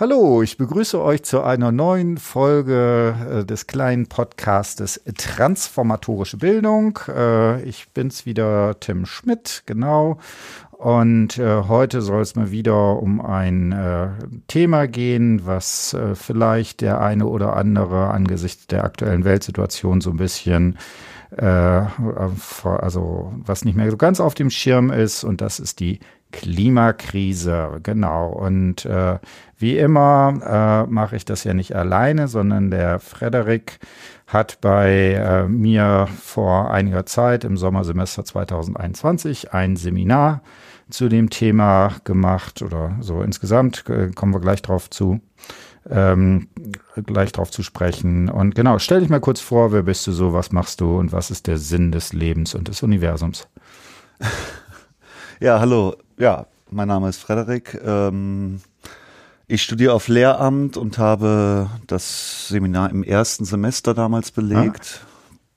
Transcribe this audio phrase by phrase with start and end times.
[0.00, 7.00] Hallo, ich begrüße euch zu einer neuen Folge äh, des kleinen Podcastes Transformatorische Bildung.
[7.08, 10.18] Äh, ich bin's wieder, Tim Schmidt, genau.
[10.70, 13.74] Und äh, heute soll es mal wieder um ein
[14.46, 20.78] Thema gehen, was vielleicht der eine oder andere angesichts der aktuellen Weltsituation so ein bisschen
[21.36, 26.00] also was nicht mehr so ganz auf dem Schirm ist, und das ist die
[26.32, 28.28] Klimakrise, genau.
[28.28, 29.18] Und äh,
[29.56, 33.78] wie immer äh, mache ich das ja nicht alleine, sondern der Frederik
[34.26, 40.42] hat bei äh, mir vor einiger Zeit im Sommersemester 2021 ein Seminar
[40.90, 45.20] zu dem Thema gemacht oder so insgesamt, äh, kommen wir gleich drauf zu,
[45.88, 46.48] ähm,
[47.06, 48.28] gleich drauf zu sprechen.
[48.28, 51.12] Und genau, stell dich mal kurz vor, wer bist du so, was machst du und
[51.12, 53.48] was ist der Sinn des Lebens und des Universums?
[55.40, 55.94] Ja, hallo.
[56.18, 57.80] Ja, mein Name ist Frederik.
[57.84, 58.60] Ähm,
[59.46, 65.00] ich studiere auf Lehramt und habe das Seminar im ersten Semester damals belegt.
[65.00, 65.06] Ah.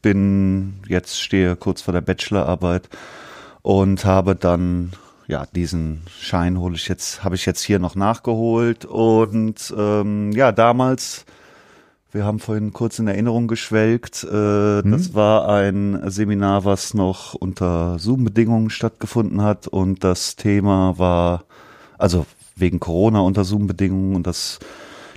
[0.03, 2.89] Bin jetzt stehe kurz vor der Bachelorarbeit
[3.63, 4.91] und habe dann
[5.27, 10.51] ja diesen Schein hole ich jetzt habe ich jetzt hier noch nachgeholt und ähm, ja
[10.51, 11.25] damals
[12.11, 14.23] wir haben vorhin kurz in Erinnerung geschwelgt.
[14.23, 14.91] Äh, hm.
[14.91, 19.67] Das war ein Seminar, was noch unter Zoom-Bedingungen stattgefunden hat.
[19.67, 21.45] Und das Thema war,
[21.97, 24.15] also wegen Corona unter Zoom-Bedingungen.
[24.15, 24.59] Und das,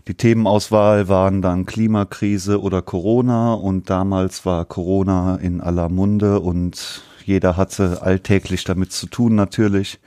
[0.07, 3.55] die Themenauswahl waren dann Klimakrise oder Corona.
[3.55, 9.99] Und damals war Corona in aller Munde und jeder hatte alltäglich damit zu tun natürlich.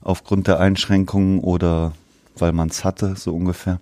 [0.00, 1.92] Aufgrund der Einschränkungen oder
[2.36, 3.80] weil man es hatte, so ungefähr.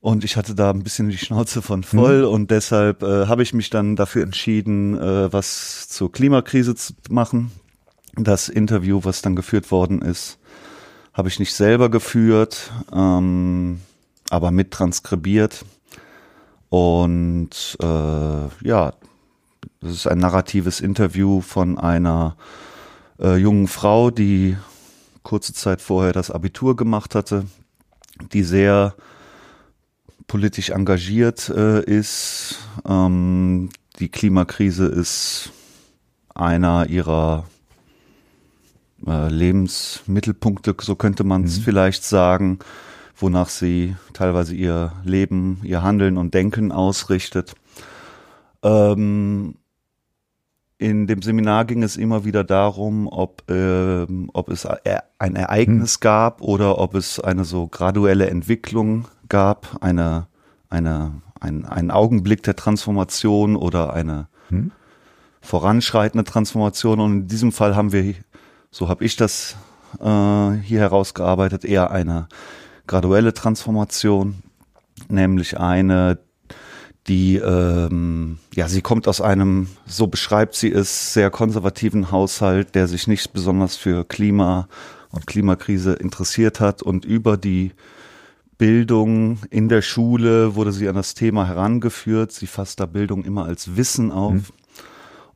[0.00, 2.32] Und ich hatte da ein bisschen die Schnauze von voll mhm.
[2.32, 7.50] und deshalb äh, habe ich mich dann dafür entschieden, äh, was zur Klimakrise zu machen.
[8.14, 10.38] Das Interview, was dann geführt worden ist,
[11.12, 13.80] habe ich nicht selber geführt, ähm,
[14.30, 15.64] aber mit transkribiert.
[16.68, 18.92] Und äh, ja,
[19.80, 22.36] das ist ein narratives Interview von einer
[23.20, 24.56] äh, jungen Frau, die
[25.22, 27.46] kurze Zeit vorher das Abitur gemacht hatte,
[28.32, 28.94] die sehr
[30.28, 32.60] politisch engagiert äh, ist.
[32.86, 35.50] Ähm, die Klimakrise ist
[36.34, 37.46] einer ihrer
[39.04, 41.62] äh, Lebensmittelpunkte, so könnte man es mhm.
[41.62, 42.60] vielleicht sagen,
[43.16, 47.54] wonach sie teilweise ihr Leben, ihr Handeln und Denken ausrichtet.
[48.62, 49.56] Ähm,
[50.80, 54.64] in dem Seminar ging es immer wieder darum, ob, äh, ob es
[55.18, 56.00] ein Ereignis hm.
[56.00, 60.26] gab oder ob es eine so graduelle Entwicklung gab, eine,
[60.70, 64.72] eine, ein, einen Augenblick der Transformation oder eine hm?
[65.40, 67.00] voranschreitende Transformation.
[67.00, 68.14] Und in diesem Fall haben wir,
[68.70, 69.56] so habe ich das
[70.00, 72.28] äh, hier herausgearbeitet, eher eine
[72.86, 74.42] graduelle Transformation,
[75.08, 76.18] nämlich eine,
[77.06, 82.88] die, ähm, ja, sie kommt aus einem, so beschreibt sie es, sehr konservativen Haushalt, der
[82.88, 84.68] sich nicht besonders für Klima
[85.10, 87.72] und Klimakrise interessiert hat und über die
[88.58, 92.32] Bildung in der Schule wurde sie an das Thema herangeführt.
[92.32, 94.32] Sie fasst da Bildung immer als Wissen auf.
[94.32, 94.44] Mhm.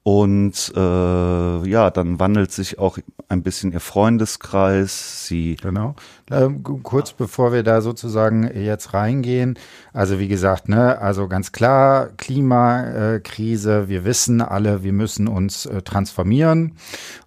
[0.04, 5.26] Und äh, ja, dann wandelt sich auch ein bisschen ihr Freundeskreis.
[5.28, 5.94] Sie genau.
[6.32, 9.58] Ähm, kurz bevor wir da sozusagen jetzt reingehen,
[9.92, 13.88] also wie gesagt, ne, also ganz klar Klimakrise.
[13.88, 16.72] Wir wissen alle, wir müssen uns äh, transformieren.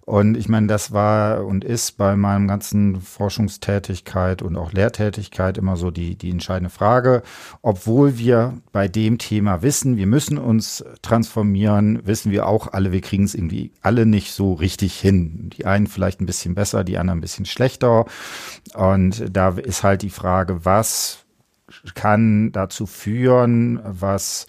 [0.06, 5.76] Und ich meine, das war und ist bei meinem ganzen Forschungstätigkeit und auch Lehrtätigkeit immer
[5.76, 7.22] so die, die entscheidende Frage.
[7.60, 13.00] Obwohl wir bei dem Thema wissen, wir müssen uns transformieren, wissen wir auch alle, wir
[13.00, 15.50] kriegen es irgendwie alle nicht so richtig hin.
[15.56, 18.06] Die einen vielleicht ein bisschen besser, die anderen ein bisschen schlechter.
[18.74, 18.95] Und
[19.30, 21.24] da ist halt die Frage, was
[21.94, 24.46] kann dazu führen, was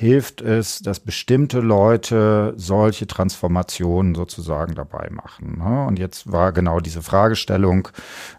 [0.00, 5.58] hilft es, dass bestimmte Leute solche Transformationen sozusagen dabei machen.
[5.58, 5.86] Ne?
[5.86, 7.88] Und jetzt war genau diese Fragestellung,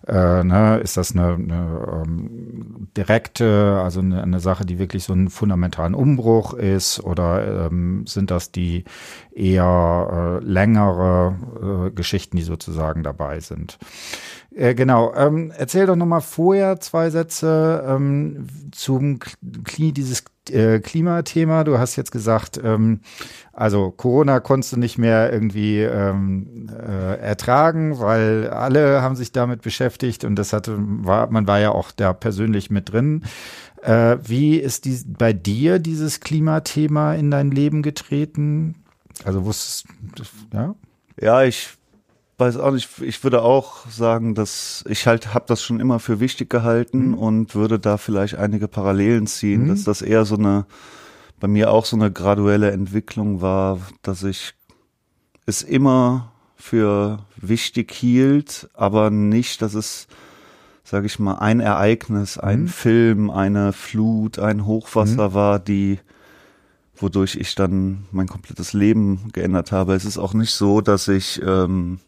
[0.07, 5.13] äh, ne, ist das eine, eine ähm, direkte, also eine, eine, Sache, die wirklich so
[5.13, 8.84] einen fundamentalen Umbruch ist, oder ähm, sind das die
[9.31, 13.78] eher äh, längere äh, Geschichten, die sozusagen dabei sind?
[14.55, 15.13] Äh, genau.
[15.13, 19.19] Ähm, erzähl doch nochmal vorher zwei Sätze ähm, zum
[19.63, 21.63] Kli dieses äh, Klimathema.
[21.63, 23.01] Du hast jetzt gesagt, ähm,
[23.53, 29.61] also Corona konntest du nicht mehr irgendwie ähm, äh, ertragen, weil alle haben sich damit
[29.61, 33.23] beschäftigt und das hatte, war, man war ja auch da persönlich mit drin.
[33.81, 38.75] Äh, wie ist die, bei dir dieses Klimathema in dein Leben getreten?
[39.25, 39.87] Also wusstest
[40.53, 40.75] ja?
[41.19, 41.69] Ja, ich
[42.41, 46.20] weiß auch nicht, ich würde auch sagen, dass ich halt habe das schon immer für
[46.20, 47.14] wichtig gehalten mhm.
[47.14, 49.67] und würde da vielleicht einige Parallelen ziehen, mhm.
[49.70, 50.66] dass das eher so eine
[51.40, 54.53] bei mir auch so eine graduelle Entwicklung war, dass ich
[55.46, 60.08] es immer für wichtig hielt, aber nicht, dass es,
[60.84, 62.67] sage ich mal, ein Ereignis, ein mhm.
[62.67, 65.34] Film, eine Flut, ein Hochwasser mhm.
[65.34, 65.99] war, die
[66.96, 69.94] wodurch ich dann mein komplettes Leben geändert habe.
[69.94, 71.99] Es ist auch nicht so, dass ich ähm,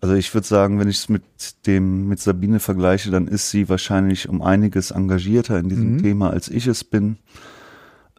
[0.00, 1.22] also ich würde sagen, wenn ich es mit
[1.66, 6.02] dem mit Sabine vergleiche, dann ist sie wahrscheinlich um einiges engagierter in diesem mhm.
[6.02, 7.16] Thema, als ich es bin.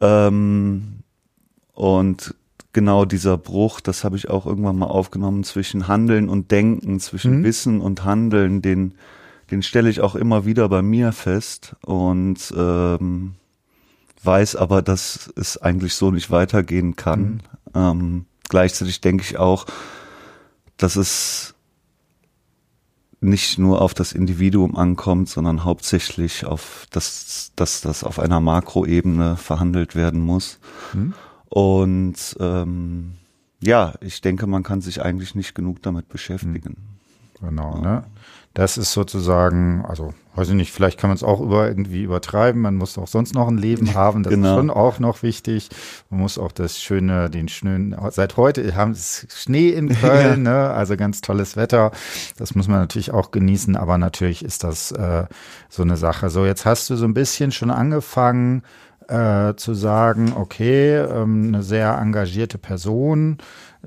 [0.01, 1.03] Ähm,
[1.73, 2.35] und
[2.73, 7.39] genau dieser Bruch, das habe ich auch irgendwann mal aufgenommen zwischen Handeln und Denken, zwischen
[7.39, 7.43] mhm.
[7.43, 8.95] Wissen und Handeln, den,
[9.51, 13.35] den stelle ich auch immer wieder bei mir fest und ähm,
[14.23, 17.21] weiß aber, dass es eigentlich so nicht weitergehen kann.
[17.21, 17.39] Mhm.
[17.73, 19.65] Ähm, gleichzeitig denke ich auch,
[20.77, 21.55] dass es
[23.19, 29.37] nicht nur auf das Individuum ankommt, sondern hauptsächlich auf das, dass das auf einer Makroebene
[29.37, 30.59] verhandelt werden muss.
[30.93, 31.13] Mhm.
[31.49, 33.13] Und ähm,
[33.61, 36.77] ja, ich denke, man kann sich eigentlich nicht genug damit beschäftigen.
[37.41, 37.81] Genau, ja.
[37.81, 38.03] ne?
[38.57, 42.59] Das ist sozusagen, also weiß ich nicht, vielleicht kann man es auch über irgendwie übertreiben.
[42.59, 44.23] Man muss auch sonst noch ein Leben haben.
[44.23, 44.49] Das genau.
[44.49, 45.69] ist schon auch noch wichtig.
[46.09, 50.51] Man muss auch das schöne, den schönen, seit heute haben es Schnee in Köln, ja.
[50.51, 50.69] ne?
[50.71, 51.91] also ganz tolles Wetter.
[52.39, 55.25] Das muss man natürlich auch genießen, aber natürlich ist das äh,
[55.69, 56.31] so eine Sache.
[56.31, 58.63] So, jetzt hast du so ein bisschen schon angefangen,
[59.07, 63.37] äh, zu sagen, okay, ähm, eine sehr engagierte Person,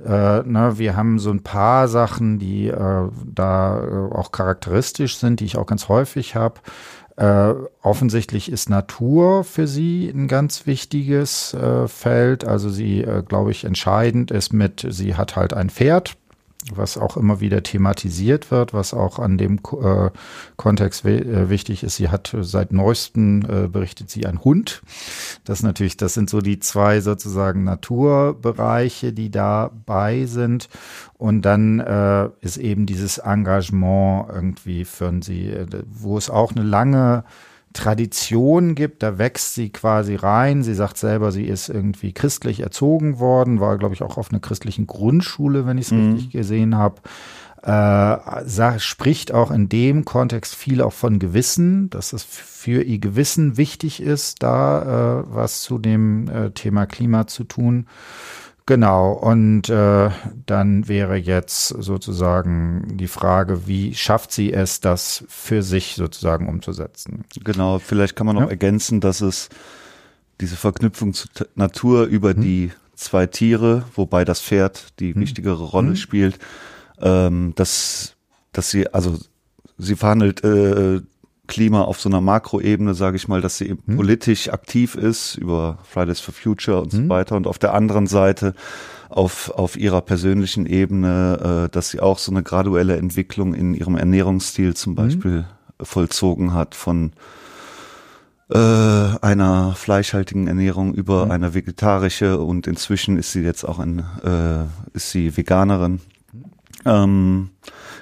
[0.05, 5.41] äh, ne, wir haben so ein paar Sachen, die äh, da äh, auch charakteristisch sind,
[5.41, 6.61] die ich auch ganz häufig habe.
[7.17, 12.45] Äh, offensichtlich ist Natur für sie ein ganz wichtiges äh, Feld.
[12.45, 16.17] Also sie, glaube ich, entscheidend ist mit, sie hat halt ein Pferd,
[16.75, 20.11] was auch immer wieder thematisiert wird, was auch an dem äh,
[20.57, 21.97] Kontext äh, wichtig ist.
[21.97, 24.83] Sie hat seit neuestem äh, berichtet sie ein Hund.
[25.45, 30.69] Das natürlich, das sind so die zwei sozusagen Naturbereiche, die dabei sind.
[31.17, 36.65] Und dann äh, ist eben dieses Engagement irgendwie für sie, äh, wo es auch eine
[36.65, 37.25] lange
[37.73, 40.63] Tradition gibt, da wächst sie quasi rein.
[40.63, 44.41] Sie sagt selber, sie ist irgendwie christlich erzogen worden, war, glaube ich, auch auf einer
[44.41, 46.13] christlichen Grundschule, wenn ich es mhm.
[46.13, 47.01] richtig gesehen habe.
[47.63, 53.57] Äh, spricht auch in dem Kontext viel auch von Gewissen, dass es für ihr Gewissen
[53.57, 57.87] wichtig ist, da äh, was zu dem äh, Thema Klima zu tun.
[58.71, 60.11] Genau, und äh,
[60.47, 67.25] dann wäre jetzt sozusagen die Frage, wie schafft sie es, das für sich sozusagen umzusetzen?
[67.43, 68.51] Genau, vielleicht kann man noch ja.
[68.51, 69.49] ergänzen, dass es
[70.41, 72.43] diese Verknüpfung zur Natur über hm.
[72.43, 75.21] die zwei Tiere, wobei das Pferd die hm.
[75.21, 75.97] wichtigere Rolle hm.
[75.97, 76.39] spielt,
[77.01, 78.15] ähm, dass,
[78.53, 79.19] dass sie, also
[79.79, 81.01] sie verhandelt äh,
[81.51, 83.97] Klima auf so einer Makroebene, sage ich mal, dass sie hm.
[83.97, 87.03] politisch aktiv ist über Fridays for Future und hm.
[87.03, 88.55] so weiter und auf der anderen Seite
[89.11, 93.97] auf, auf ihrer persönlichen Ebene, äh, dass sie auch so eine graduelle Entwicklung in ihrem
[93.97, 94.95] Ernährungsstil zum hm.
[94.97, 95.45] Beispiel hm.
[95.87, 97.13] vollzogen hat von
[98.49, 101.31] äh, einer fleischhaltigen Ernährung über mhm.
[101.31, 104.65] eine vegetarische und inzwischen ist sie jetzt auch ein, äh,
[104.97, 106.01] ist sie Veganerin.
[106.85, 107.51] Ähm,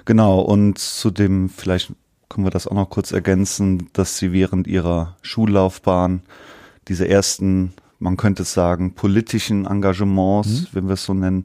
[0.05, 1.93] genau, und zu dem vielleicht
[2.29, 6.23] können wir das auch noch kurz ergänzen, dass sie während ihrer Schullaufbahn
[6.89, 10.67] diese ersten, man könnte es sagen, politischen Engagements, mhm.
[10.73, 11.45] wenn wir es so nennen,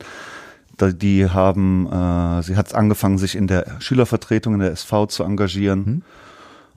[0.81, 5.79] die haben, äh, sie hat angefangen, sich in der Schülervertretung in der SV zu engagieren
[5.79, 6.01] mhm.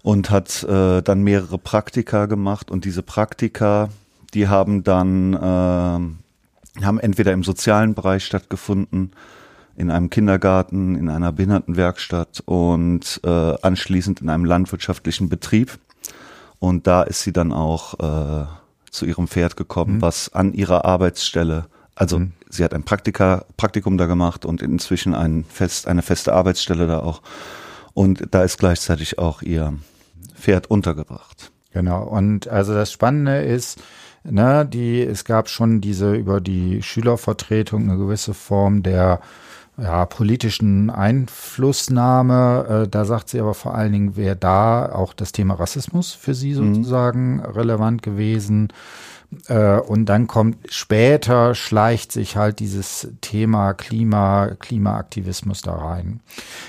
[0.03, 3.89] und hat äh, dann mehrere Praktika gemacht und diese Praktika,
[4.35, 9.13] die haben dann, äh, haben entweder im sozialen Bereich stattgefunden,
[9.77, 15.79] in einem Kindergarten, in einer Behindertenwerkstatt und äh, anschließend in einem landwirtschaftlichen Betrieb.
[16.59, 18.47] Und da ist sie dann auch äh,
[18.91, 20.03] zu ihrem Pferd gekommen, mhm.
[20.03, 22.33] was an ihrer Arbeitsstelle, also mhm.
[22.49, 27.01] sie hat ein Praktika, Praktikum da gemacht und inzwischen ein fest, eine feste Arbeitsstelle da
[27.01, 27.21] auch.
[27.93, 29.75] Und da ist gleichzeitig auch ihr
[30.35, 31.51] Pferd untergebracht.
[31.73, 32.05] Genau.
[32.05, 33.83] Und also das Spannende ist,
[34.25, 39.21] ne, die, es gab schon diese über die Schülervertretung eine gewisse Form der
[39.79, 42.85] ja, politischen Einflussnahme.
[42.85, 46.35] Äh, da sagt sie aber vor allen Dingen, wäre da auch das Thema Rassismus für
[46.35, 46.75] sie mhm.
[46.75, 47.41] sozusagen mhm.
[47.41, 48.73] relevant gewesen.
[49.49, 56.21] Äh, und dann kommt später schleicht sich halt dieses Thema Klima, Klimaaktivismus da rein.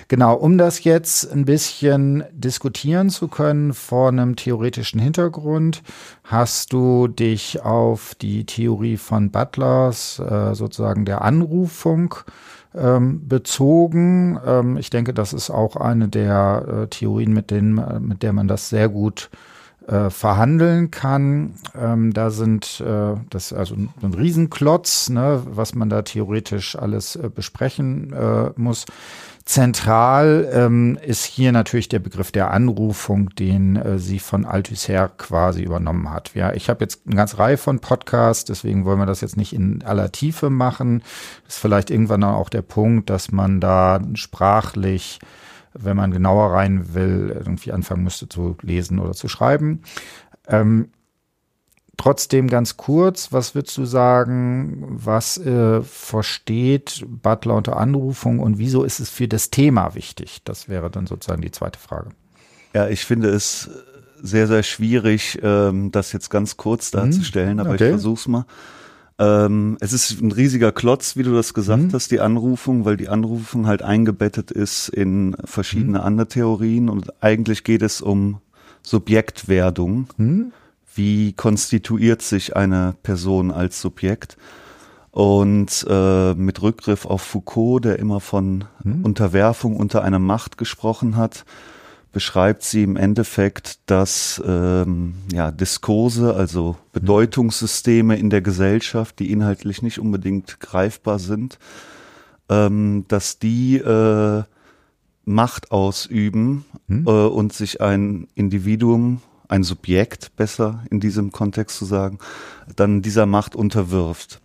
[0.08, 5.84] Genau, um das jetzt ein bisschen diskutieren zu können vor einem theoretischen Hintergrund,
[6.24, 12.16] hast du dich auf die Theorie von Butlers, äh, sozusagen der Anrufung,
[12.78, 14.40] ähm, bezogen.
[14.46, 18.48] Ähm, ich denke, das ist auch eine der äh, Theorien, mit denen, mit der man
[18.48, 19.30] das sehr gut
[19.88, 21.54] äh, verhandeln kann.
[21.74, 27.30] Ähm, da sind äh, das also ein Riesenklotz, ne, was man da theoretisch alles äh,
[27.34, 28.86] besprechen äh, muss.
[29.48, 35.63] Zentral ähm, ist hier natürlich der Begriff der Anrufung, den äh, sie von Althusser quasi
[35.63, 36.36] übernommen hat.
[36.36, 39.54] Ja, ich habe jetzt eine ganze Reihe von Podcasts, deswegen wollen wir das jetzt nicht
[39.54, 41.01] in aller Tiefe machen.
[41.48, 45.20] Ist vielleicht irgendwann auch der Punkt, dass man da sprachlich
[45.80, 49.84] wenn man genauer rein will, irgendwie anfangen müsste zu lesen oder zu schreiben.
[50.48, 50.89] Ähm,
[51.98, 58.84] trotzdem ganz kurz, was würdest du sagen, was äh, versteht Butler unter Anrufung und wieso
[58.84, 60.42] ist es für das Thema wichtig?
[60.44, 62.10] Das wäre dann sozusagen die zweite Frage.
[62.74, 63.70] Ja, ich finde es
[64.22, 66.98] sehr, sehr schwierig, ähm, das jetzt ganz kurz mhm.
[66.98, 67.86] darzustellen, aber okay.
[67.86, 68.46] ich versuch's mal.
[69.20, 71.94] Ähm, es ist ein riesiger Klotz, wie du das gesagt mhm.
[71.94, 76.06] hast, die Anrufung, weil die Anrufung halt eingebettet ist in verschiedene mhm.
[76.06, 78.39] andere Theorien und eigentlich geht es um
[78.84, 80.08] Subjektwerdung.
[80.18, 80.51] Mhm.
[80.98, 84.36] Wie konstituiert sich eine Person als Subjekt?
[85.12, 89.06] Und äh, mit Rückgriff auf Foucault, der immer von mhm.
[89.06, 91.46] Unterwerfung unter einer Macht gesprochen hat,
[92.12, 99.84] beschreibt sie im Endeffekt, dass ähm, ja, Diskurse, also Bedeutungssysteme in der Gesellschaft, die inhaltlich
[99.84, 101.60] nicht unbedingt greifbar sind,
[102.50, 104.44] ähm, dass die äh,
[105.25, 107.06] Macht ausüben hm?
[107.06, 112.20] äh, und sich ein Individuum, ein Subjekt, besser in diesem Kontext zu sagen,
[112.75, 114.42] dann dieser Macht unterwirft.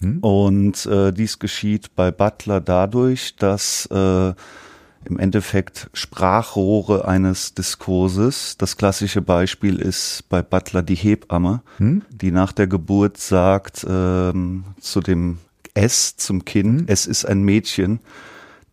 [0.00, 0.18] Hm?
[0.20, 4.34] Und äh, dies geschieht bei Butler dadurch, dass äh,
[5.04, 8.56] im Endeffekt Sprachrohre eines Diskurses.
[8.58, 12.02] Das klassische Beispiel ist bei Butler die Hebamme, hm?
[12.10, 15.38] die nach der Geburt sagt ähm, zu dem
[15.74, 16.86] S, zum Kind, hm?
[16.88, 18.00] es ist ein Mädchen,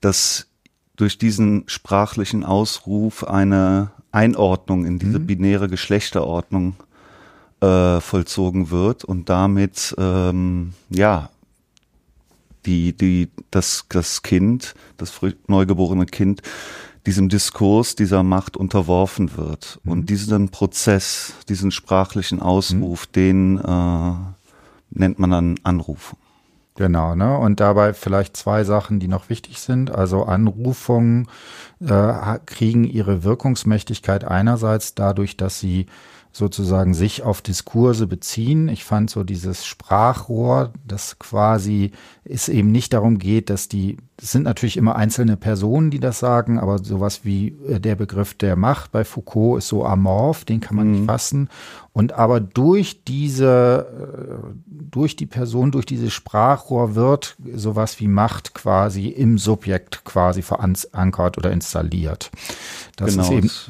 [0.02, 0.48] dass
[0.96, 5.28] durch diesen sprachlichen Ausruf eine Einordnung in diese hm?
[5.28, 6.76] binäre Geschlechterordnung
[7.62, 11.30] äh, vollzogen wird und damit ähm, ja
[12.68, 16.42] die, die, das, das Kind, das neugeborene Kind,
[17.06, 19.80] diesem Diskurs, dieser Macht unterworfen wird.
[19.84, 19.92] Mhm.
[19.92, 23.12] Und diesen Prozess, diesen sprachlichen Ausruf, mhm.
[23.14, 24.14] den äh,
[24.92, 26.20] nennt man dann Anrufung.
[26.78, 27.36] Genau, ne?
[27.40, 29.90] Und dabei vielleicht zwei Sachen, die noch wichtig sind.
[29.90, 31.28] Also Anrufungen
[31.80, 35.88] äh, kriegen ihre Wirkungsmächtigkeit einerseits dadurch, dass sie
[36.38, 38.70] sozusagen sich auf Diskurse beziehen.
[38.70, 41.92] Ich fand so dieses Sprachrohr, das quasi
[42.24, 46.20] es eben nicht darum geht, dass die, es sind natürlich immer einzelne Personen, die das
[46.20, 50.60] sagen, aber sowas wie äh, der Begriff der Macht bei Foucault ist so amorph, den
[50.62, 50.94] kann man mhm.
[50.94, 51.50] nicht fassen.
[51.92, 58.54] Und aber durch diese, äh, durch die Person, durch dieses Sprachrohr wird sowas wie Macht
[58.54, 62.30] quasi im Subjekt quasi verankert oder installiert.
[62.96, 63.70] Das genau, ist eben, es,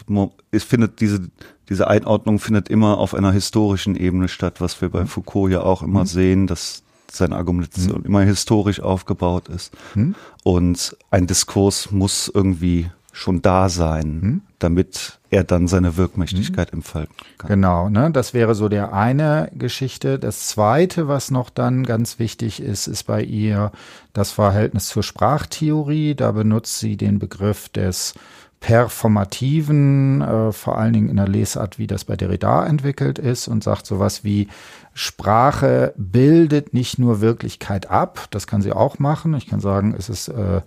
[0.51, 1.29] es findet diese
[1.69, 5.07] diese Einordnung findet immer auf einer historischen Ebene statt, was wir bei mhm.
[5.07, 6.07] Foucault ja auch immer mhm.
[6.07, 8.05] sehen, dass seine Argumentation mhm.
[8.05, 9.73] immer historisch aufgebaut ist.
[9.95, 10.15] Mhm.
[10.43, 14.41] Und ein Diskurs muss irgendwie schon da sein, mhm.
[14.59, 16.79] damit er dann seine Wirkmächtigkeit mhm.
[16.79, 17.47] entfalten kann.
[17.47, 18.11] Genau, ne?
[18.11, 20.19] Das wäre so der eine Geschichte.
[20.19, 23.71] Das zweite, was noch dann ganz wichtig ist, ist bei ihr
[24.13, 26.15] das Verhältnis zur Sprachtheorie.
[26.15, 28.13] Da benutzt sie den Begriff des
[28.59, 33.63] performativen, äh, vor allen Dingen in der Lesart, wie das bei Derrida entwickelt ist und
[33.63, 34.47] sagt sowas wie
[34.93, 39.35] Sprache bildet nicht nur Wirklichkeit ab, das kann sie auch machen.
[39.35, 40.61] Ich kann sagen, es ist äh,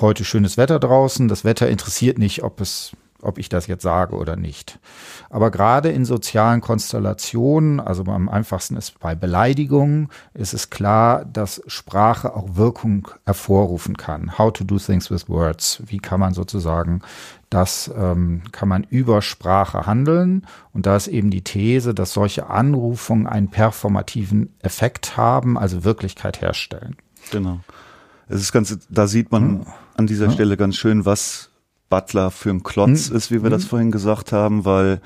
[0.00, 4.16] heute schönes Wetter draußen, das Wetter interessiert nicht, ob es ob ich das jetzt sage
[4.16, 4.78] oder nicht.
[5.30, 11.62] Aber gerade in sozialen Konstellationen, also am einfachsten ist bei Beleidigungen, ist es klar, dass
[11.66, 14.38] Sprache auch Wirkung hervorrufen kann.
[14.38, 15.82] How to do things with words.
[15.86, 17.00] Wie kann man sozusagen
[17.52, 20.46] das, ähm, kann man über Sprache handeln.
[20.72, 26.40] Und da ist eben die These, dass solche Anrufungen einen performativen Effekt haben, also Wirklichkeit
[26.40, 26.96] herstellen.
[27.30, 27.60] Genau.
[28.28, 29.66] Es ist ganz, da sieht man hm.
[29.96, 30.32] an dieser hm.
[30.32, 31.50] Stelle ganz schön, was
[31.92, 33.16] Butler für ein Klotz hm.
[33.16, 33.50] ist, wie wir hm.
[33.50, 35.02] das vorhin gesagt haben, weil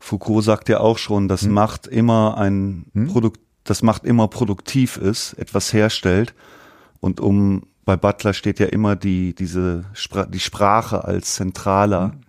[0.00, 1.52] Foucault sagt ja auch schon, dass hm.
[1.52, 3.08] Macht immer ein hm.
[3.08, 6.32] Produkt, das Macht immer produktiv ist, etwas herstellt.
[7.00, 12.20] Und um bei Butler steht ja immer die diese Spra die Sprache als zentraler, hm.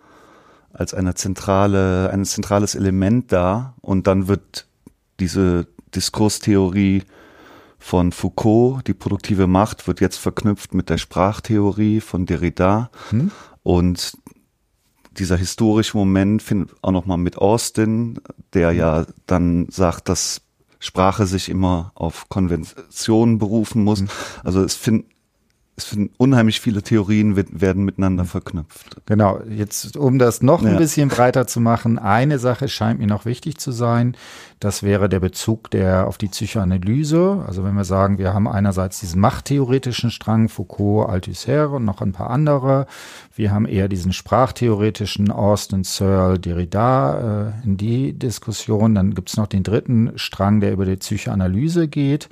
[0.73, 3.75] als eine zentrale, ein zentrales Element da.
[3.79, 4.67] Und dann wird
[5.21, 7.03] diese Diskurstheorie
[7.79, 12.91] von Foucault, die produktive Macht, wird jetzt verknüpft mit der Sprachtheorie von Derrida.
[13.09, 13.31] Hm.
[13.63, 14.13] Und
[15.17, 18.19] dieser historische Moment findet auch nochmal mit Austin,
[18.53, 20.41] der ja dann sagt, dass
[20.79, 24.01] Sprache sich immer auf Konventionen berufen muss.
[24.01, 24.09] Mhm.
[24.43, 25.05] Also es, find,
[25.79, 28.97] es sind unheimlich viele Theorien werden miteinander verknüpft.
[29.05, 33.25] Genau, jetzt um das noch ein bisschen breiter zu machen, eine Sache scheint mir noch
[33.25, 34.15] wichtig zu sein,
[34.59, 37.45] das wäre der Bezug der auf die Psychoanalyse.
[37.47, 42.11] Also wenn wir sagen, wir haben einerseits diesen machttheoretischen Strang, Foucault, Althusser und noch ein
[42.11, 42.85] paar andere.
[43.33, 48.95] Wir haben eher diesen sprachtheoretischen Austin, Searle, Derrida äh, in die Diskussion.
[48.95, 52.27] Dann gibt's noch den dritten Strang, der über die Psychoanalyse geht.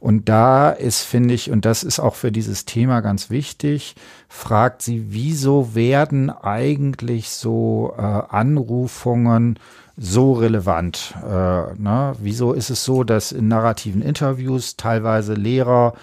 [0.00, 3.94] Und da ist, finde ich, und das ist auch für dieses Thema ganz wichtig,
[4.28, 9.58] fragt sie, wieso werden eigentlich so äh, Anrufungen
[9.96, 11.14] so relevant?
[11.22, 12.14] Äh, ne?
[12.18, 15.94] Wieso ist es so, dass in narrativen Interviews teilweise Lehrer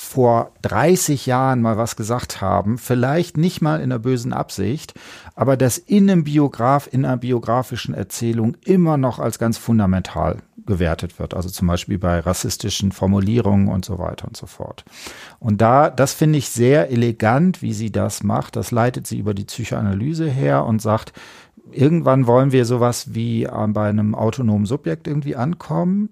[0.00, 4.94] vor 30 Jahren mal was gesagt haben, vielleicht nicht mal in der bösen Absicht,
[5.34, 11.18] aber das in einem Biograf, in einer biografischen Erzählung immer noch als ganz fundamental gewertet
[11.18, 11.34] wird.
[11.34, 14.84] Also zum Beispiel bei rassistischen Formulierungen und so weiter und so fort.
[15.40, 18.54] Und da, das finde ich sehr elegant, wie sie das macht.
[18.54, 21.12] Das leitet sie über die Psychoanalyse her und sagt,
[21.72, 26.10] irgendwann wollen wir sowas wie äh, bei einem autonomen Subjekt irgendwie ankommen.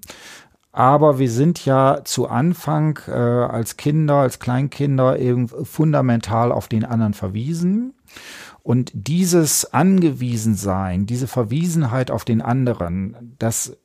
[0.76, 6.84] Aber wir sind ja zu Anfang äh, als Kinder, als Kleinkinder eben fundamental auf den
[6.84, 7.94] anderen verwiesen.
[8.62, 13.78] Und dieses Angewiesensein, diese Verwiesenheit auf den anderen, das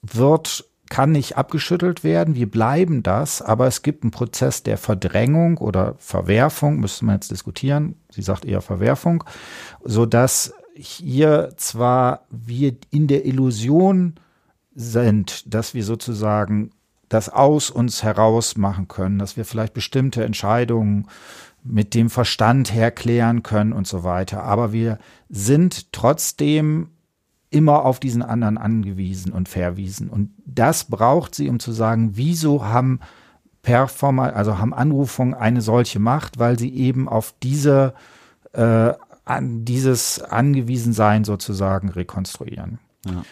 [0.00, 2.34] wird kann nicht abgeschüttelt werden.
[2.34, 7.30] Wir bleiben das, aber es gibt einen Prozess der Verdrängung oder Verwerfung, müsste man jetzt
[7.30, 7.96] diskutieren.
[8.08, 9.24] Sie sagt eher Verwerfung,
[9.84, 14.14] so dass hier zwar wir in der Illusion
[14.78, 16.70] sind, dass wir sozusagen
[17.08, 21.08] das aus uns heraus machen können, dass wir vielleicht bestimmte Entscheidungen
[21.64, 24.44] mit dem Verstand herklären können und so weiter.
[24.44, 26.90] Aber wir sind trotzdem
[27.50, 30.10] immer auf diesen anderen angewiesen und verwiesen.
[30.10, 33.00] Und das braucht sie, um zu sagen, wieso haben
[33.62, 37.94] Performer, also haben Anrufungen eine solche Macht, weil sie eben auf diese,
[38.52, 38.92] äh,
[39.24, 42.78] an dieses Angewiesensein sozusagen rekonstruieren.
[43.06, 43.24] Ja.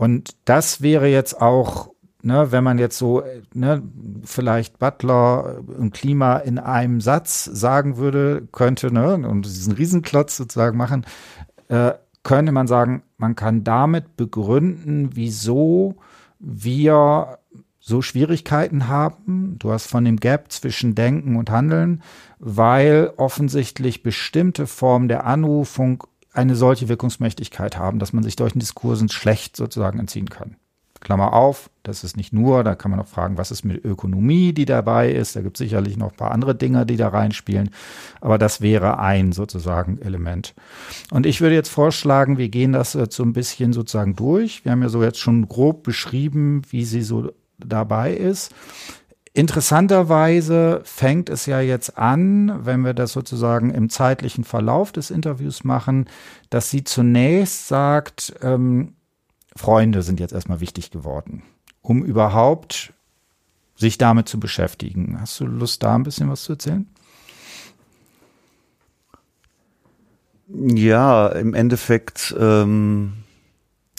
[0.00, 1.90] Und das wäre jetzt auch,
[2.22, 3.82] ne, wenn man jetzt so, ne,
[4.24, 10.78] vielleicht Butler und Klima in einem Satz sagen würde, könnte, ne, und diesen Riesenklotz sozusagen
[10.78, 11.04] machen,
[11.68, 15.96] äh, könnte man sagen, man kann damit begründen, wieso
[16.38, 17.36] wir
[17.78, 19.56] so Schwierigkeiten haben.
[19.58, 22.02] Du hast von dem Gap zwischen Denken und Handeln,
[22.38, 29.08] weil offensichtlich bestimmte Formen der Anrufung eine solche Wirkungsmächtigkeit haben, dass man sich solchen Diskursen
[29.08, 30.56] schlecht sozusagen entziehen kann.
[31.00, 34.52] Klammer auf, das ist nicht nur, da kann man auch fragen, was ist mit Ökonomie,
[34.52, 35.34] die dabei ist.
[35.34, 37.70] Da gibt es sicherlich noch ein paar andere Dinge, die da reinspielen.
[38.20, 40.54] Aber das wäre ein sozusagen Element.
[41.10, 44.64] Und ich würde jetzt vorschlagen, wir gehen das jetzt so ein bisschen sozusagen durch.
[44.64, 48.54] Wir haben ja so jetzt schon grob beschrieben, wie sie so dabei ist.
[49.32, 55.62] Interessanterweise fängt es ja jetzt an, wenn wir das sozusagen im zeitlichen Verlauf des Interviews
[55.62, 56.06] machen,
[56.50, 58.94] dass sie zunächst sagt, ähm,
[59.54, 61.44] Freunde sind jetzt erstmal wichtig geworden,
[61.80, 62.92] um überhaupt
[63.76, 65.18] sich damit zu beschäftigen.
[65.20, 66.88] Hast du Lust, da ein bisschen was zu erzählen?
[70.48, 73.12] Ja, im Endeffekt, ähm,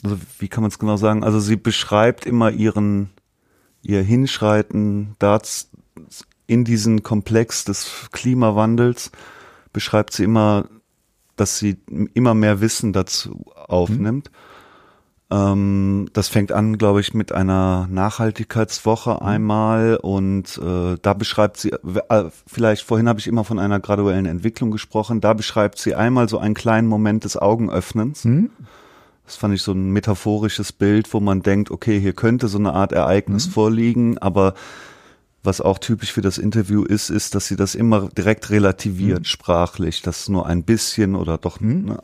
[0.04, 1.24] also wie kann man es genau sagen?
[1.24, 3.10] Also sie beschreibt immer ihren
[3.82, 5.66] ihr Hinschreiten dazu,
[6.48, 9.12] in diesen Komplex des Klimawandels
[9.72, 10.66] beschreibt sie immer,
[11.38, 11.78] dass sie
[12.14, 14.30] immer mehr Wissen dazu aufnimmt.
[14.32, 15.38] Mhm.
[15.38, 19.26] Ähm, das fängt an, glaube ich, mit einer Nachhaltigkeitswoche mhm.
[19.26, 21.72] einmal und äh, da beschreibt sie,
[22.10, 26.28] äh, vielleicht vorhin habe ich immer von einer graduellen Entwicklung gesprochen, da beschreibt sie einmal
[26.28, 28.26] so einen kleinen Moment des Augenöffnens.
[28.26, 28.50] Mhm
[29.32, 32.74] das fand ich so ein metaphorisches Bild, wo man denkt, okay, hier könnte so eine
[32.74, 33.52] Art Ereignis mhm.
[33.52, 34.56] vorliegen, aber
[35.42, 39.24] was auch typisch für das Interview ist, ist, dass sie das immer direkt relativiert, mhm.
[39.24, 41.86] sprachlich, dass nur ein bisschen oder doch, mhm.
[41.86, 42.04] ne,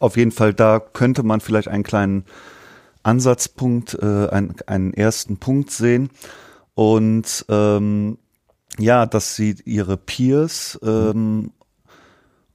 [0.00, 2.24] auf jeden Fall da könnte man vielleicht einen kleinen
[3.04, 6.10] Ansatzpunkt, äh, einen, einen ersten Punkt sehen.
[6.74, 8.18] Und ähm,
[8.76, 11.52] ja, dass sie ihre Peers ähm,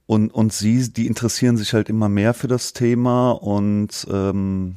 [0.06, 4.76] und, und sie, die interessieren sich halt immer mehr für das Thema und ähm,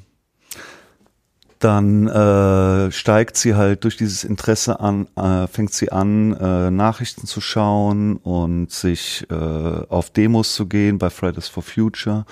[1.60, 7.28] dann äh, steigt sie halt durch dieses Interesse an, äh, fängt sie an, äh, Nachrichten
[7.28, 12.26] zu schauen und sich äh, auf Demos zu gehen bei Fridays for Future.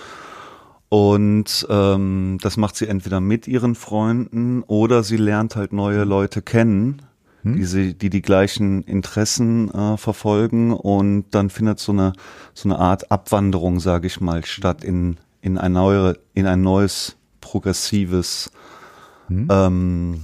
[0.90, 6.42] Und ähm, das macht sie entweder mit ihren Freunden oder sie lernt halt neue Leute
[6.42, 7.02] kennen,
[7.44, 7.56] hm?
[7.56, 12.14] die, sie, die die gleichen Interessen äh, verfolgen und dann findet so eine
[12.54, 17.18] so eine Art Abwanderung, sage ich mal, statt in in ein neue in ein neues
[17.42, 18.52] progressives
[19.28, 19.48] hm?
[19.52, 20.22] ähm,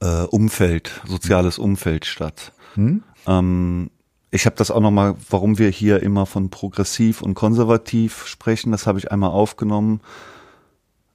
[0.00, 2.52] äh, Umfeld, soziales Umfeld statt.
[2.74, 3.02] Hm?
[3.26, 3.90] Ähm,
[4.30, 8.86] ich habe das auch nochmal, warum wir hier immer von progressiv und konservativ sprechen, das
[8.86, 10.00] habe ich einmal aufgenommen.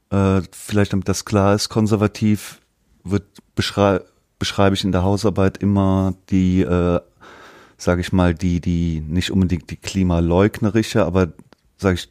[0.10, 2.60] Äh, vielleicht damit das klar ist, konservativ
[3.04, 4.02] wird beschrei
[4.40, 7.00] beschreibe ich in der Hausarbeit immer die, äh,
[7.78, 11.34] sage ich mal, die, die nicht unbedingt die klimaleugnerische, aber
[11.78, 12.10] sage ich,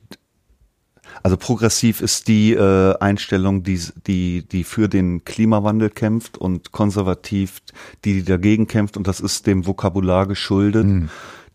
[1.23, 7.61] also progressiv ist die äh, Einstellung, die, die, die für den Klimawandel kämpft und konservativ
[8.05, 11.09] die, die dagegen kämpft und das ist dem Vokabular geschuldet, mhm.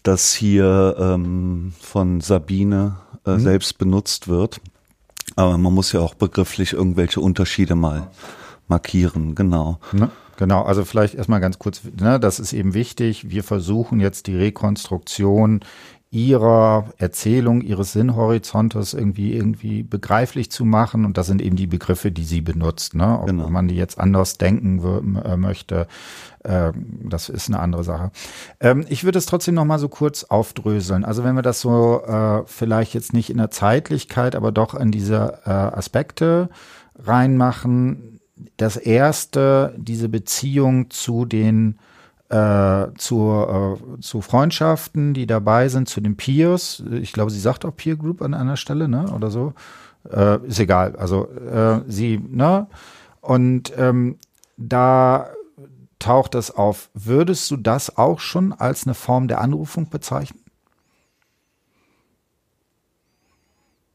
[0.03, 3.39] das hier ähm, von Sabine äh, mhm.
[3.39, 4.61] selbst benutzt wird.
[5.35, 8.09] Aber man muss ja auch begrifflich irgendwelche Unterschiede mal
[8.67, 9.79] markieren, genau.
[9.91, 10.09] Ne?
[10.37, 13.29] Genau, also vielleicht erstmal ganz kurz, ne, das ist eben wichtig.
[13.29, 15.61] Wir versuchen jetzt die Rekonstruktion
[16.09, 21.05] ihrer Erzählung, ihres Sinnhorizontes irgendwie irgendwie begreiflich zu machen.
[21.05, 22.95] Und das sind eben die Begriffe, die sie benutzt.
[22.95, 23.19] Ne?
[23.19, 23.49] Ob genau.
[23.49, 25.87] man die jetzt anders denken äh, möchte,
[26.43, 26.71] äh,
[27.03, 28.11] das ist eine andere Sache.
[28.61, 31.03] Ähm, ich würde es trotzdem noch mal so kurz aufdröseln.
[31.03, 34.91] Also wenn wir das so äh, vielleicht jetzt nicht in der Zeitlichkeit, aber doch in
[34.91, 36.49] diese äh, Aspekte
[36.97, 38.16] reinmachen.
[38.57, 41.77] Das erste, diese Beziehung zu den
[42.29, 46.83] äh, zu, äh, zu Freundschaften, die dabei sind, zu den Peers.
[46.91, 49.11] Ich glaube, sie sagt auch Peer Group an einer Stelle, ne?
[49.13, 49.53] Oder so.
[50.11, 50.95] Äh, ist egal.
[50.97, 52.67] Also äh, sie, ne?
[53.21, 54.17] Und ähm,
[54.57, 55.29] da
[55.99, 56.89] taucht das auf.
[56.93, 60.41] Würdest du das auch schon als eine Form der Anrufung bezeichnen?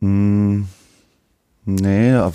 [0.00, 0.62] Mm,
[1.64, 2.34] nee, aber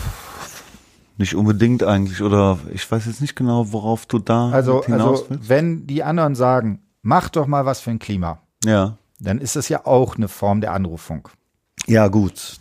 [1.18, 5.30] nicht unbedingt eigentlich, oder ich weiß jetzt nicht genau, worauf du da also, hinaus also,
[5.30, 5.50] willst.
[5.50, 8.40] wenn die anderen sagen, mach doch mal was für ein Klima.
[8.64, 8.98] Ja.
[9.20, 11.30] Dann ist das ja auch eine Form der Anrufung.
[11.88, 12.60] Ja, gut.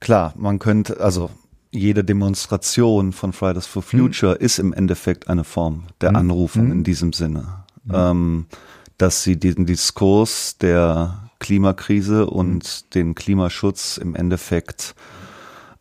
[0.00, 1.30] Klar, man könnte, also
[1.70, 4.40] jede Demonstration von Fridays for Future hm.
[4.40, 6.16] ist im Endeffekt eine Form der hm.
[6.16, 6.72] Anrufung hm.
[6.72, 7.64] in diesem Sinne.
[7.86, 7.94] Hm.
[7.94, 8.46] Ähm,
[8.98, 12.90] dass sie diesen Diskurs der Klimakrise und hm.
[12.94, 14.94] den Klimaschutz im Endeffekt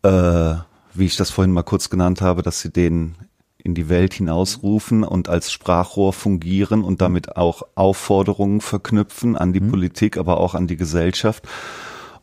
[0.04, 0.56] äh,
[0.97, 3.15] wie ich das vorhin mal kurz genannt habe, dass sie den
[3.58, 9.60] in die Welt hinausrufen und als Sprachrohr fungieren und damit auch Aufforderungen verknüpfen an die
[9.60, 9.71] mhm.
[9.71, 11.47] Politik, aber auch an die Gesellschaft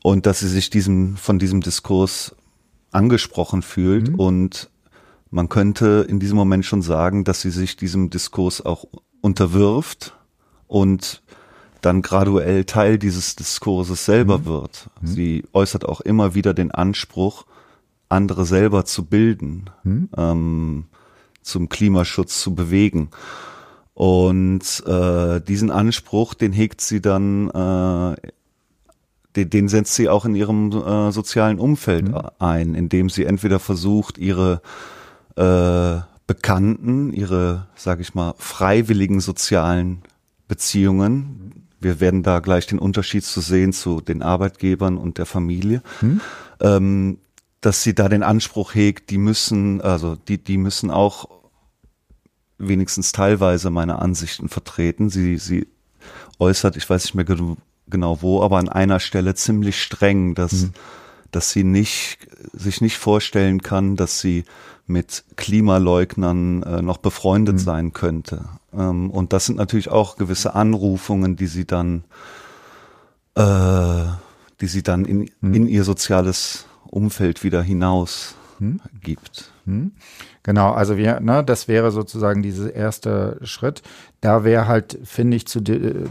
[0.03, 2.37] und dass sie sich diesem von diesem Diskurs
[2.93, 4.15] angesprochen fühlt mhm.
[4.17, 4.71] und
[5.31, 8.85] man könnte in diesem Moment schon sagen, dass sie sich diesem Diskurs auch
[9.23, 10.15] unterwirft
[10.69, 11.23] und
[11.81, 14.45] dann graduell Teil dieses Diskurses selber mhm.
[14.45, 14.91] wird.
[15.01, 15.07] Mhm.
[15.07, 17.47] Sie äußert auch immer wieder den Anspruch,
[18.13, 20.09] andere selber zu bilden, hm?
[20.17, 20.85] ähm,
[21.43, 23.11] zum Klimaschutz zu bewegen.
[23.95, 28.17] Und äh, diesen Anspruch, den hegt sie dann, äh,
[29.37, 32.21] den, den setzt sie auch in ihrem äh, sozialen Umfeld mhm.
[32.39, 34.63] ein, indem sie entweder versucht, ihre
[35.37, 40.03] äh, Bekannten, ihre, sage ich mal, freiwilligen sozialen
[40.49, 45.83] Beziehungen, wir werden da gleich den Unterschied zu sehen zu den Arbeitgebern und der Familie,
[46.01, 46.21] mhm.
[46.61, 47.19] ähm,
[47.63, 51.29] dass sie da den Anspruch hegt, die müssen, also die, die müssen auch
[52.59, 55.09] wenigstens teilweise meine Ansichten vertreten.
[55.09, 55.69] Sie, sie
[56.39, 60.73] äußert, ich weiß nicht mehr genau wo, aber an einer Stelle ziemlich streng, dass, mhm.
[61.31, 62.19] dass sie nicht,
[62.53, 64.45] sich nicht vorstellen kann, dass sie
[64.89, 67.61] mit Klimaleugnern äh, noch befreundet mhm.
[67.61, 68.45] sein könnte.
[68.73, 72.03] Ähm, und das sind natürlich auch gewisse Anrufungen, die sie dann,
[73.37, 74.05] äh,
[74.61, 75.55] die sie dann in, mhm.
[75.55, 78.81] in ihr soziales Umfeld wieder hinaus hm?
[79.03, 79.51] gibt.
[79.65, 79.93] Hm?
[80.45, 83.83] Genau, also wir, ne, das wäre sozusagen dieser erste Schritt.
[84.21, 85.63] Da wäre halt, finde ich, zu,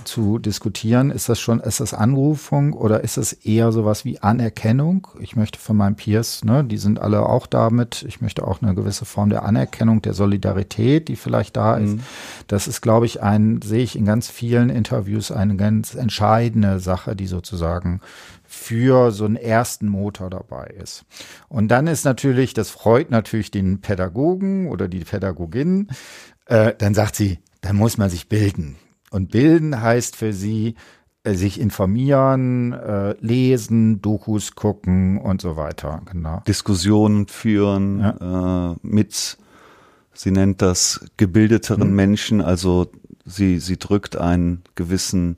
[0.03, 5.07] zu diskutieren, ist das schon, ist das Anrufung oder ist es eher sowas wie Anerkennung?
[5.19, 8.73] Ich möchte von meinen Peers, ne, die sind alle auch damit, ich möchte auch eine
[8.73, 11.97] gewisse Form der Anerkennung, der Solidarität, die vielleicht da ist.
[11.97, 12.03] Mhm.
[12.47, 17.15] Das ist, glaube ich, ein, sehe ich in ganz vielen Interviews eine ganz entscheidende Sache,
[17.15, 18.01] die sozusagen
[18.51, 21.05] für so einen ersten Motor dabei ist.
[21.47, 25.87] Und dann ist natürlich, das freut natürlich den Pädagogen oder die Pädagogin,
[26.47, 28.75] äh, dann sagt sie, dann muss man sich bilden.
[29.09, 30.75] Und bilden heißt für sie,
[31.23, 36.01] äh, sich informieren, äh, lesen, Dokus gucken und so weiter.
[36.11, 36.43] Genau.
[36.45, 38.73] Diskussionen führen ja.
[38.73, 39.37] äh, mit,
[40.13, 41.95] sie nennt das gebildeteren hm.
[41.95, 42.91] Menschen, also
[43.23, 45.37] sie, sie drückt einen gewissen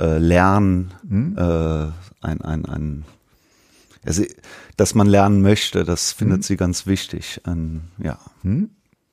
[0.00, 1.92] äh, Lern, hm.
[2.22, 3.04] Ein, ein, ein
[4.04, 4.24] also,
[4.76, 6.42] dass man lernen möchte, das findet hm.
[6.42, 7.40] sie ganz wichtig.
[7.44, 8.18] Ein, ja.
[8.42, 8.70] Hm.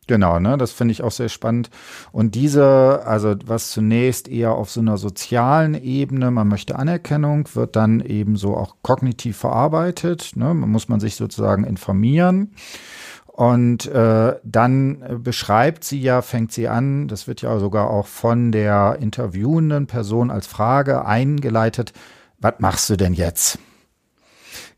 [0.08, 1.69] Genau, ne, das finde ich auch sehr spannend.
[2.12, 7.76] Und diese, also was zunächst eher auf so einer sozialen Ebene, man möchte Anerkennung, wird
[7.76, 10.32] dann eben so auch kognitiv verarbeitet.
[10.34, 12.56] Ne, man muss man sich sozusagen informieren
[13.28, 18.52] Und äh, dann beschreibt sie ja, fängt sie an, das wird ja sogar auch von
[18.52, 21.93] der interviewenden Person als Frage eingeleitet,
[22.39, 23.60] was machst du denn jetzt?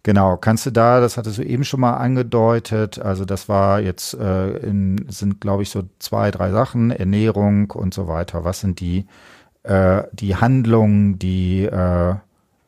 [0.03, 4.15] Genau, kannst du da, das hattest du eben schon mal angedeutet, also das war jetzt,
[4.15, 8.43] äh, in, sind glaube ich so zwei, drei Sachen, Ernährung und so weiter.
[8.43, 9.05] Was sind die,
[9.61, 12.15] äh, die Handlungen, die äh,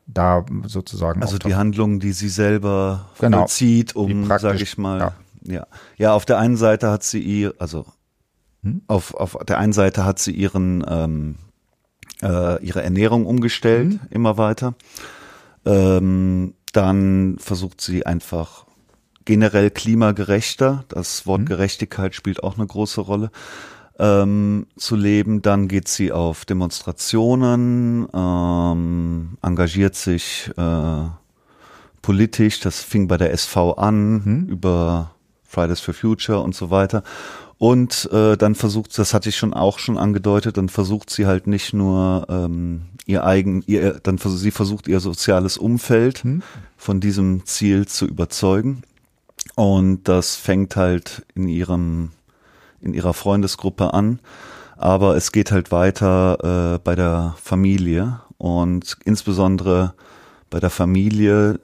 [0.06, 1.22] da sozusagen.
[1.22, 5.12] Also die Handlungen, die sie selber genau, vollzieht, um, sage ich mal, ja.
[5.46, 6.14] Ja, ja.
[6.14, 7.86] Auf der einen Seite hat sie ihr, also
[8.62, 8.82] hm?
[8.86, 11.36] auf auf der einen Seite hat sie ihren ähm,
[12.24, 14.00] äh, ihre Ernährung umgestellt, hm?
[14.10, 14.74] immer weiter.
[15.64, 18.64] Ähm, dann versucht sie einfach
[19.24, 20.84] generell klimagerechter.
[20.88, 21.46] Das Wort hm?
[21.46, 23.30] Gerechtigkeit spielt auch eine große Rolle.
[23.96, 25.40] Ähm, zu leben.
[25.40, 31.04] Dann geht sie auf Demonstrationen, ähm, engagiert sich äh,
[32.02, 32.58] politisch.
[32.58, 34.46] Das fing bei der SV an, mhm.
[34.48, 35.12] über
[35.44, 37.04] Fridays for Future und so weiter.
[37.64, 41.46] Und äh, dann versucht, das hatte ich schon auch schon angedeutet, dann versucht sie halt
[41.46, 46.42] nicht nur ähm, ihr eigen, ihr, dann vers sie versucht ihr soziales Umfeld hm.
[46.76, 48.82] von diesem Ziel zu überzeugen.
[49.54, 52.10] Und das fängt halt in ihrem,
[52.82, 54.20] in ihrer Freundesgruppe an.
[54.76, 59.94] Aber es geht halt weiter äh, bei der Familie und insbesondere
[60.50, 61.60] bei der Familie,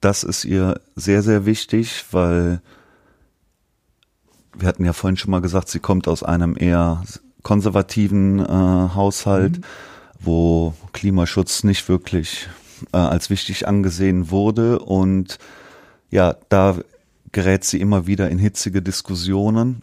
[0.00, 2.62] das ist ihr sehr, sehr wichtig, weil
[4.56, 7.02] wir hatten ja vorhin schon mal gesagt, sie kommt aus einem eher
[7.42, 9.64] konservativen äh, Haushalt, mhm.
[10.20, 12.48] wo Klimaschutz nicht wirklich
[12.92, 14.78] äh, als wichtig angesehen wurde.
[14.78, 15.38] Und
[16.10, 16.76] ja, da
[17.32, 19.82] gerät sie immer wieder in hitzige Diskussionen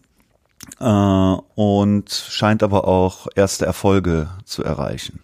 [0.79, 5.21] äh, und scheint aber auch erste Erfolge zu erreichen.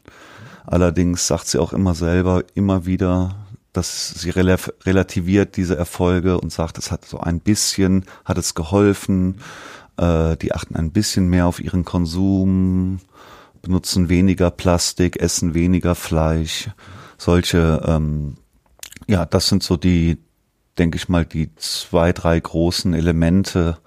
[0.65, 3.35] Allerdings sagt sie auch immer selber, immer wieder,
[3.77, 9.39] dass sie relativiert diese Erfolge und sagt, es hat so ein bisschen, hat es geholfen.
[9.97, 12.99] Äh, die achten ein bisschen mehr auf ihren Konsum,
[13.61, 16.69] benutzen weniger Plastik, essen weniger Fleisch.
[17.19, 18.37] Solche, ähm,
[19.05, 20.17] ja, das sind so die,
[20.79, 23.77] denke ich mal, die zwei, drei großen Elemente,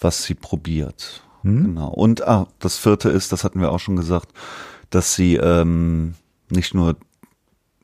[0.00, 1.22] was sie probiert.
[1.42, 1.64] Hm.
[1.64, 1.88] Genau.
[1.88, 4.30] Und ah, das vierte ist, das hatten wir auch schon gesagt,
[4.88, 6.14] dass sie ähm,
[6.48, 6.96] nicht nur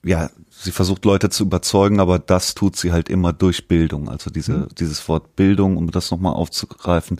[0.03, 0.31] ja,
[0.63, 4.09] sie versucht Leute zu überzeugen, aber das tut sie halt immer durch Bildung.
[4.09, 4.69] Also diese, mhm.
[4.79, 7.19] dieses Wort Bildung, um das nochmal aufzugreifen,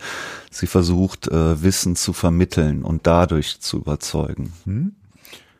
[0.51, 4.53] sie versucht äh, Wissen zu vermitteln und dadurch zu überzeugen.
[4.65, 4.93] Mhm.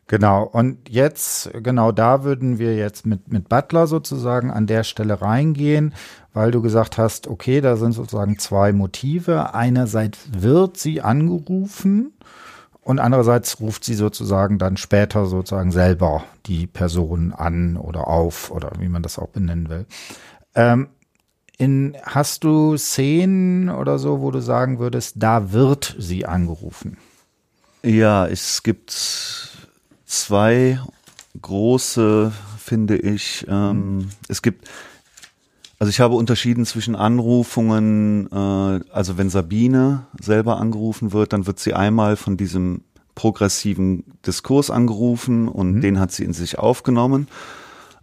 [0.07, 5.21] Genau, und jetzt, genau da würden wir jetzt mit, mit Butler sozusagen an der Stelle
[5.21, 5.93] reingehen,
[6.33, 9.53] weil du gesagt hast, okay, da sind sozusagen zwei Motive.
[9.53, 12.11] Einerseits wird sie angerufen
[12.83, 18.71] und andererseits ruft sie sozusagen dann später sozusagen selber die Person an oder auf oder
[18.79, 19.85] wie man das auch benennen will.
[20.55, 20.89] Ähm,
[21.57, 26.97] in, hast du Szenen oder so, wo du sagen würdest, da wird sie angerufen?
[27.83, 28.91] Ja, es gibt
[30.05, 30.79] zwei
[31.41, 33.45] große, finde ich.
[33.47, 34.09] Ähm, mhm.
[34.27, 34.69] Es gibt
[35.83, 41.59] also ich habe unterschieden zwischen Anrufungen, äh, also wenn Sabine selber angerufen wird, dann wird
[41.59, 42.83] sie einmal von diesem
[43.15, 45.81] progressiven Diskurs angerufen und mhm.
[45.81, 47.27] den hat sie in sich aufgenommen.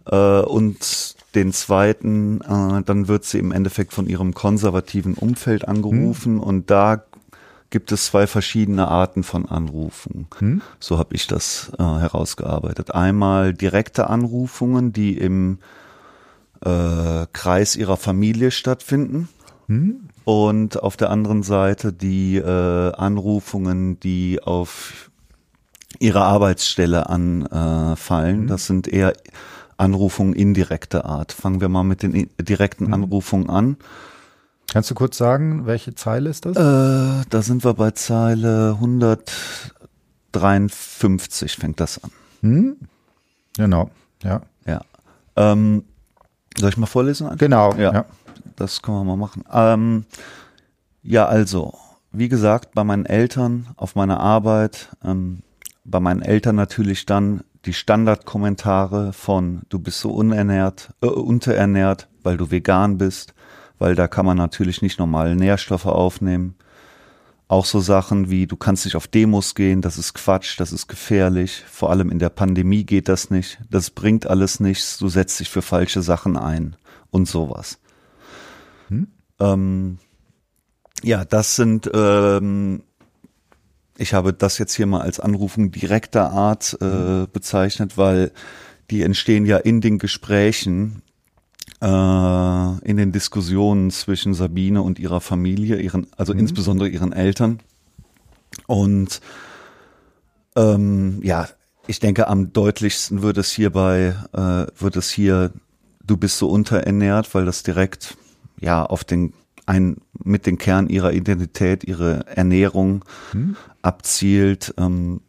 [0.05, 6.35] Äh, und den zweiten, äh, dann wird sie im Endeffekt von ihrem konservativen Umfeld angerufen
[6.35, 6.39] mhm.
[6.39, 7.03] und da
[7.71, 10.27] gibt es zwei verschiedene Arten von Anrufen.
[10.39, 10.61] Mhm.
[10.79, 12.93] So habe ich das äh, herausgearbeitet.
[12.93, 15.57] Einmal direkte Anrufungen, die im
[16.63, 19.29] äh, Kreis ihrer Familie stattfinden.
[19.67, 20.09] Hm?
[20.23, 25.09] Und auf der anderen Seite die äh, Anrufungen, die auf
[25.99, 28.41] ihre Arbeitsstelle anfallen.
[28.41, 28.47] Hm.
[28.47, 29.13] Das sind eher
[29.77, 31.31] Anrufungen indirekter Art.
[31.31, 32.93] Fangen wir mal mit den direkten hm.
[32.93, 33.77] Anrufungen an.
[34.71, 36.55] Kannst du kurz sagen, welche Zeile ist das?
[36.55, 42.11] Äh, da sind wir bei Zeile 153 fängt das an.
[42.41, 42.77] Hm?
[43.57, 43.91] Genau,
[44.23, 44.43] ja.
[44.65, 44.79] Ja.
[45.35, 45.83] Ähm,
[46.57, 47.35] soll ich mal vorlesen?
[47.37, 47.93] Genau, ja.
[47.93, 48.05] ja.
[48.55, 49.43] Das können wir mal machen.
[49.51, 50.05] Ähm,
[51.03, 51.73] ja, also,
[52.11, 55.41] wie gesagt, bei meinen Eltern, auf meiner Arbeit, ähm,
[55.83, 62.37] bei meinen Eltern natürlich dann die Standardkommentare von du bist so unernährt, äh, unterernährt, weil
[62.37, 63.33] du vegan bist,
[63.77, 66.55] weil da kann man natürlich nicht normale Nährstoffe aufnehmen.
[67.51, 70.87] Auch so Sachen wie, du kannst nicht auf Demos gehen, das ist Quatsch, das ist
[70.87, 71.65] gefährlich.
[71.69, 73.59] Vor allem in der Pandemie geht das nicht.
[73.69, 74.97] Das bringt alles nichts.
[74.97, 76.77] Du setzt dich für falsche Sachen ein
[77.09, 77.79] und sowas.
[78.87, 79.07] Hm?
[79.41, 79.97] Ähm,
[81.03, 82.83] ja, das sind, ähm,
[83.97, 87.27] ich habe das jetzt hier mal als Anrufung direkter Art äh, hm.
[87.33, 88.31] bezeichnet, weil
[88.91, 91.01] die entstehen ja in den Gesprächen
[91.81, 96.39] in den Diskussionen zwischen Sabine und ihrer Familie, ihren, also mhm.
[96.39, 97.59] insbesondere ihren Eltern.
[98.67, 99.19] Und
[100.55, 101.47] ähm, ja,
[101.87, 105.53] ich denke, am deutlichsten wird es hierbei, äh, wird es hier,
[106.05, 108.15] du bist so unterernährt, weil das direkt
[108.59, 109.33] ja auf den
[109.65, 113.55] ein mit den Kern ihrer Identität, ihre Ernährung hm.
[113.81, 115.21] abzielt, ähm,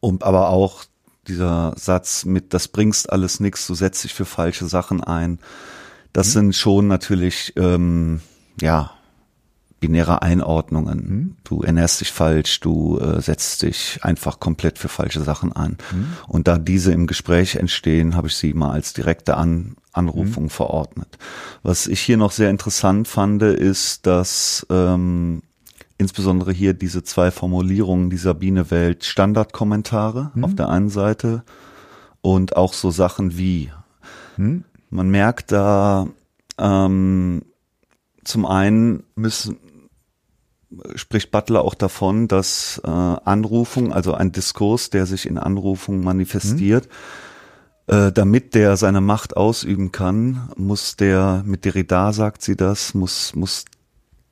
[0.00, 0.84] und aber auch
[1.28, 5.38] dieser Satz mit, das bringst alles nichts, du setzt dich für falsche Sachen ein.
[6.12, 6.32] Das hm.
[6.32, 8.20] sind schon natürlich, ähm,
[8.60, 8.92] ja,
[9.80, 10.98] binäre Einordnungen.
[10.98, 11.36] Mhm.
[11.44, 15.78] Du ernährst dich falsch, du äh, setzt dich einfach komplett für falsche Sachen an.
[15.92, 16.06] Mhm.
[16.26, 20.50] Und da diese im Gespräch entstehen, habe ich sie mal als direkte an Anrufung mhm.
[20.50, 21.18] verordnet.
[21.62, 25.42] Was ich hier noch sehr interessant fand, ist, dass ähm,
[25.98, 30.44] insbesondere hier diese zwei Formulierungen, die Sabine wählt, Standardkommentare mhm.
[30.44, 31.42] auf der einen Seite
[32.20, 33.70] und auch so Sachen wie,
[34.36, 34.64] mhm.
[34.90, 36.06] man merkt da,
[36.56, 37.42] ähm,
[38.24, 39.58] zum einen müssen,
[40.94, 46.88] spricht Butler auch davon, dass äh, Anrufung, also ein Diskurs, der sich in Anrufung manifestiert,
[47.88, 47.94] mhm.
[47.94, 53.34] äh, damit der seine Macht ausüben kann, muss der, mit Derrida sagt sie das, muss,
[53.34, 53.64] muss,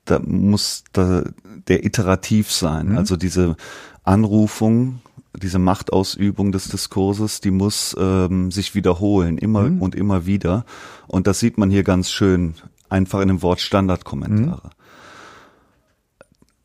[0.04, 1.24] da, muss da,
[1.68, 2.90] der iterativ sein.
[2.90, 2.98] Mhm.
[2.98, 3.56] Also diese
[4.04, 5.00] Anrufung,
[5.36, 9.82] diese Machtausübung des Diskurses, die muss ähm, sich wiederholen, immer mhm.
[9.82, 10.64] und immer wieder.
[11.06, 12.54] Und das sieht man hier ganz schön
[12.88, 14.68] einfach in dem Wort Standardkommentare.
[14.68, 14.70] Mhm.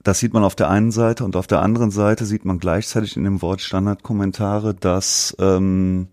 [0.03, 3.17] Das sieht man auf der einen Seite und auf der anderen Seite sieht man gleichzeitig
[3.17, 6.07] in dem Wort Standardkommentare, dass ähm,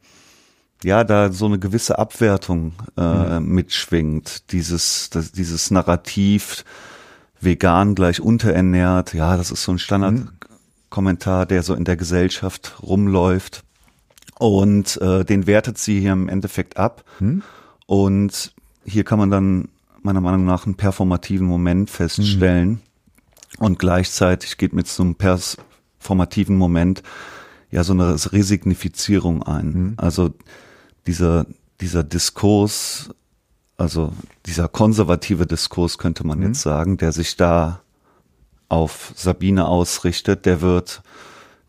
[0.85, 3.55] ja da so eine gewisse Abwertung äh, mhm.
[3.55, 4.53] mitschwingt.
[4.53, 6.65] Dieses, das, dieses Narrativ
[7.41, 13.63] vegan gleich unterernährt, ja, das ist so ein Standardkommentar, der so in der Gesellschaft rumläuft.
[14.39, 17.05] Und äh, den wertet sie hier im Endeffekt ab.
[17.19, 17.43] Mhm.
[17.87, 18.53] Und
[18.85, 19.69] hier kann man dann
[20.03, 22.69] meiner Meinung nach einen performativen Moment feststellen.
[22.69, 22.81] Mhm
[23.59, 27.03] und gleichzeitig geht mit so einem performativen Moment
[27.71, 29.73] ja so eine Resignifizierung ein.
[29.73, 29.95] Mhm.
[29.97, 30.35] Also
[31.07, 31.47] dieser,
[31.81, 33.11] dieser Diskurs,
[33.79, 34.13] also
[34.45, 36.49] dieser konservative Diskurs könnte man mhm.
[36.49, 37.81] jetzt sagen, der sich da
[38.69, 41.03] auf Sabine ausrichtet, der wird,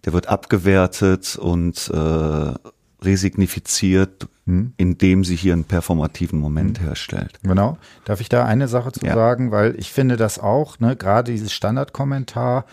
[0.03, 2.53] der wird abgewertet und äh,
[3.01, 4.73] resignifiziert, hm.
[4.75, 6.85] indem sie hier einen performativen Moment hm.
[6.87, 7.39] herstellt.
[7.43, 7.77] Genau.
[8.03, 9.13] Darf ich da eine Sache zu ja.
[9.13, 9.51] sagen?
[9.51, 12.65] Weil ich finde das auch, ne, gerade dieses Standardkommentar,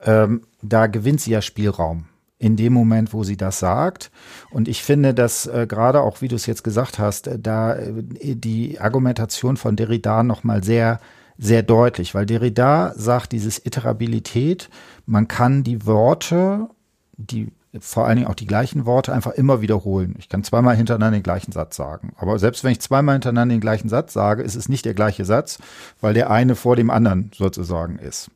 [0.00, 2.06] ähm, da gewinnt sie ja Spielraum
[2.44, 4.10] in dem Moment, wo sie das sagt.
[4.50, 7.74] Und ich finde, dass äh, gerade auch, wie du es jetzt gesagt hast, äh, da
[7.74, 11.00] äh, die Argumentation von Derrida nochmal sehr,
[11.38, 14.68] sehr deutlich, weil Derrida sagt, dieses Iterabilität,
[15.06, 16.68] man kann die Worte,
[17.16, 17.48] die
[17.80, 20.14] vor allen Dingen auch die gleichen Worte einfach immer wiederholen.
[20.18, 22.12] Ich kann zweimal hintereinander den gleichen Satz sagen.
[22.16, 25.24] Aber selbst wenn ich zweimal hintereinander den gleichen Satz sage, ist es nicht der gleiche
[25.24, 25.58] Satz,
[26.00, 28.30] weil der eine vor dem anderen sozusagen ist.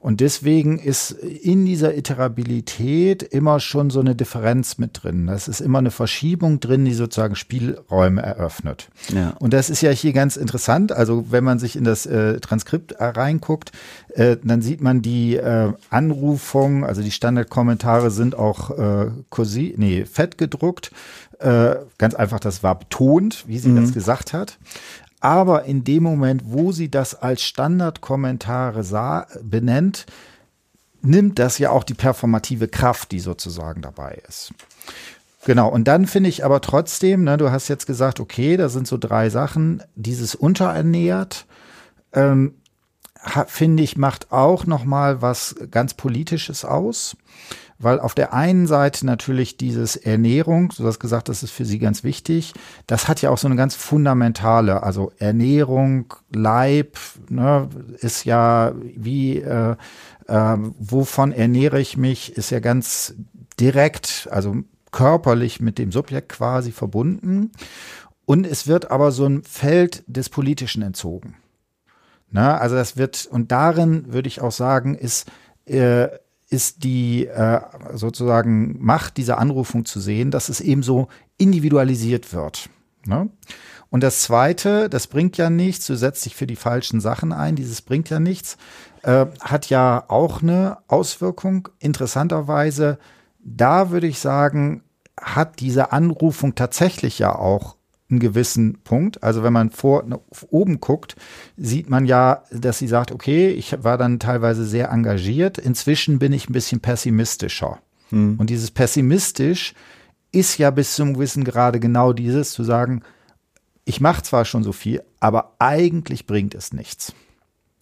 [0.00, 5.26] Und deswegen ist in dieser Iterabilität immer schon so eine Differenz mit drin.
[5.26, 8.90] Das ist immer eine Verschiebung drin, die sozusagen Spielräume eröffnet.
[9.14, 9.30] Ja.
[9.38, 10.92] Und das ist ja hier ganz interessant.
[10.92, 13.72] Also wenn man sich in das äh, Transkript reinguckt,
[14.10, 20.04] äh, dann sieht man die äh, Anrufung, also die Standardkommentare sind auch äh, kursi nee,
[20.04, 20.90] fett gedruckt.
[21.38, 23.82] Äh, ganz einfach, das war betont, wie sie mhm.
[23.82, 24.58] das gesagt hat.
[25.20, 30.06] Aber in dem Moment, wo sie das als Standardkommentare sah, benennt,
[31.00, 34.52] nimmt das ja auch die performative Kraft, die sozusagen dabei ist.
[35.44, 38.86] Genau, und dann finde ich aber trotzdem, ne, du hast jetzt gesagt, okay, da sind
[38.86, 41.46] so drei Sachen, dieses unterernährt,
[42.14, 42.54] ähm,
[43.46, 47.16] finde ich, macht auch noch mal was ganz Politisches aus
[47.78, 51.78] weil auf der einen Seite natürlich dieses Ernährung, du hast gesagt, das ist für sie
[51.78, 52.54] ganz wichtig,
[52.86, 56.96] das hat ja auch so eine ganz fundamentale, also Ernährung, Leib,
[57.28, 59.76] ne, ist ja wie, äh,
[60.28, 63.14] äh, wovon ernähre ich mich, ist ja ganz
[63.58, 64.56] direkt, also
[64.92, 67.50] körperlich mit dem Subjekt quasi verbunden.
[68.26, 71.34] Und es wird aber so ein Feld des Politischen entzogen.
[72.34, 75.30] Na, also das wird, und darin würde ich auch sagen, ist
[75.66, 76.08] äh,
[76.50, 77.60] ist die äh,
[77.94, 81.06] sozusagen Macht dieser Anrufung zu sehen, dass es eben so
[81.38, 82.68] individualisiert wird.
[83.06, 83.30] Ne?
[83.88, 87.54] Und das Zweite, das bringt ja nichts, du setzt dich für die falschen Sachen ein,
[87.54, 88.56] dieses bringt ja nichts,
[89.02, 91.68] äh, hat ja auch eine Auswirkung.
[91.78, 92.98] Interessanterweise,
[93.38, 94.82] da würde ich sagen,
[95.20, 97.76] hat diese Anrufung tatsächlich ja auch
[98.14, 99.22] einen gewissen Punkt.
[99.22, 100.04] Also wenn man vor
[100.50, 101.16] oben guckt,
[101.56, 105.58] sieht man ja, dass sie sagt, okay, ich war dann teilweise sehr engagiert.
[105.58, 107.78] Inzwischen bin ich ein bisschen pessimistischer.
[108.10, 108.36] Hm.
[108.38, 109.74] Und dieses pessimistisch
[110.32, 113.02] ist ja bis zum gewissen Grade genau dieses zu sagen,
[113.84, 117.12] ich mache zwar schon so viel, aber eigentlich bringt es nichts.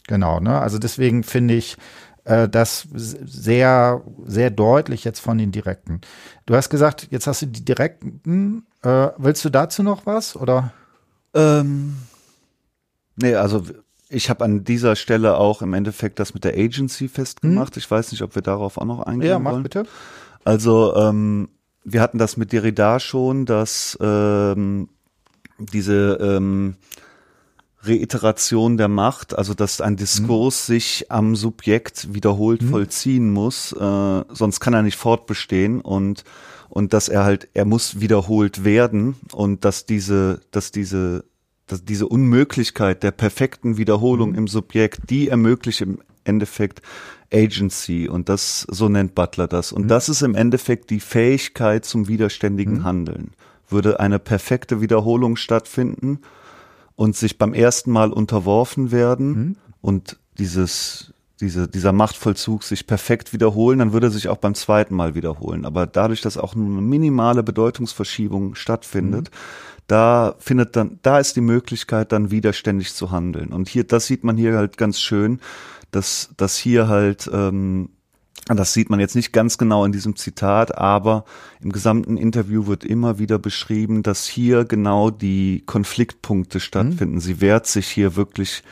[0.08, 0.60] Genau, ne?
[0.60, 1.76] Also deswegen finde ich
[2.24, 6.00] äh, das sehr, sehr deutlich jetzt von den Direkten.
[6.46, 8.66] Du hast gesagt, jetzt hast du die Direkten.
[8.82, 10.72] Äh, willst du dazu noch was oder?
[11.34, 11.96] Ähm,
[13.16, 13.64] nee, also
[14.08, 17.74] ich habe an dieser Stelle auch im Endeffekt das mit der Agency festgemacht.
[17.74, 17.78] Hm.
[17.78, 19.62] Ich weiß nicht, ob wir darauf auch noch eingehen ja, mach wollen.
[19.62, 19.84] bitte.
[20.44, 21.48] Also ähm,
[21.84, 24.88] wir hatten das mit Derrida schon, dass ähm,
[25.58, 26.76] diese ähm,
[27.84, 30.72] Reiteration der Macht, also dass ein Diskurs mhm.
[30.72, 32.68] sich am Subjekt wiederholt mhm.
[32.68, 36.24] vollziehen muss, äh, sonst kann er nicht fortbestehen und
[36.68, 41.24] und dass er halt er muss wiederholt werden und dass diese dass diese
[41.66, 44.38] dass diese Unmöglichkeit der perfekten Wiederholung mhm.
[44.38, 46.82] im Subjekt, die ermöglicht im Endeffekt
[47.32, 49.88] Agency und das so nennt Butler das und mhm.
[49.88, 52.84] das ist im Endeffekt die Fähigkeit zum widerständigen mhm.
[52.84, 53.30] Handeln.
[53.68, 56.20] Würde eine perfekte Wiederholung stattfinden,
[56.96, 59.56] und sich beim ersten Mal unterworfen werden mhm.
[59.80, 64.94] und dieses, diese, dieser Machtvollzug sich perfekt wiederholen, dann würde er sich auch beim zweiten
[64.94, 65.64] Mal wiederholen.
[65.64, 69.36] Aber dadurch, dass auch nur eine minimale Bedeutungsverschiebung stattfindet, mhm.
[69.88, 73.52] da findet dann, da ist die Möglichkeit, dann widerständig zu handeln.
[73.52, 75.40] Und hier, das sieht man hier halt ganz schön,
[75.90, 77.90] dass, dass hier halt ähm,
[78.46, 81.24] das sieht man jetzt nicht ganz genau in diesem Zitat, aber
[81.60, 87.16] im gesamten Interview wird immer wieder beschrieben, dass hier genau die Konfliktpunkte stattfinden.
[87.16, 87.20] Mhm.
[87.20, 88.64] Sie wehrt sich hier wirklich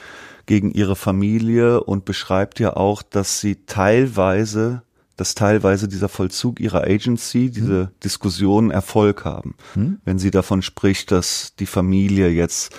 [0.47, 4.83] gegen ihre Familie und beschreibt ja auch, dass sie teilweise,
[5.17, 7.53] dass teilweise dieser Vollzug ihrer Agency, mhm.
[7.53, 7.89] diese mhm.
[8.03, 9.55] Diskussionen Erfolg haben.
[9.77, 10.01] Mhm.
[10.05, 12.75] Wenn sie davon spricht, dass die Familie jetzt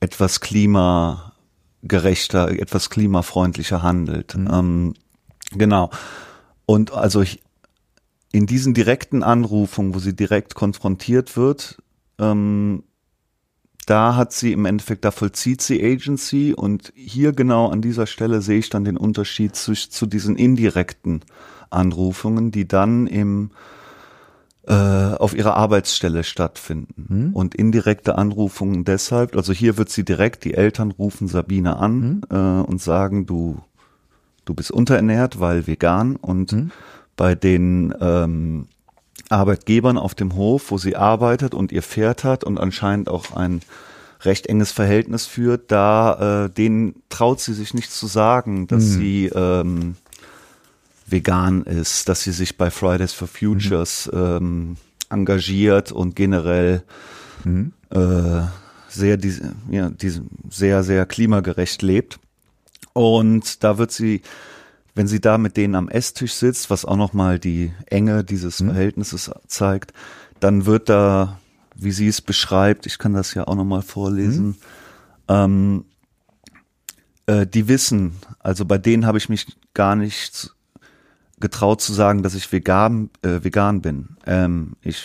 [0.00, 4.36] etwas klimagerechter, etwas klimafreundlicher handelt.
[4.36, 4.48] Mhm.
[4.52, 4.94] Ähm,
[5.56, 5.90] genau.
[6.66, 7.42] Und also ich,
[8.32, 11.82] in diesen direkten Anrufungen, wo sie direkt konfrontiert wird,
[12.18, 12.84] ähm,
[13.86, 18.40] da hat sie im Endeffekt, da vollzieht sie Agency und hier genau an dieser Stelle
[18.40, 21.20] sehe ich dann den Unterschied zu, zu diesen indirekten
[21.70, 23.50] Anrufungen, die dann im
[24.66, 27.06] äh, auf ihrer Arbeitsstelle stattfinden.
[27.08, 27.32] Mhm.
[27.34, 32.22] Und indirekte Anrufungen deshalb, also hier wird sie direkt, die Eltern rufen Sabine an mhm.
[32.30, 33.60] äh, und sagen, du
[34.44, 36.70] du bist unterernährt, weil vegan und mhm.
[37.16, 38.66] bei den ähm,
[39.28, 43.60] Arbeitgebern auf dem Hof, wo sie arbeitet und ihr Pferd hat und anscheinend auch ein
[44.22, 48.98] recht enges Verhältnis führt, da äh, denen traut sie sich nicht zu sagen, dass mhm.
[48.98, 49.96] sie ähm,
[51.06, 54.18] vegan ist, dass sie sich bei Fridays for Futures mhm.
[54.18, 54.76] ähm,
[55.10, 56.82] engagiert und generell
[57.44, 57.72] mhm.
[57.90, 58.42] äh,
[58.88, 59.34] sehr, die,
[59.70, 60.12] ja, die,
[60.48, 62.18] sehr, sehr klimagerecht lebt.
[62.94, 64.22] Und da wird sie,
[64.94, 68.68] wenn sie da mit denen am Esstisch sitzt, was auch nochmal die Enge dieses mhm.
[68.68, 69.92] Verhältnisses zeigt,
[70.40, 71.40] dann wird da,
[71.74, 74.56] wie sie es beschreibt, ich kann das ja auch nochmal vorlesen, mhm.
[75.28, 75.84] ähm,
[77.26, 80.54] äh, die wissen, also bei denen habe ich mich gar nicht
[81.40, 84.16] getraut zu sagen, dass ich vegan, äh, vegan bin.
[84.26, 85.02] Ähm, ich,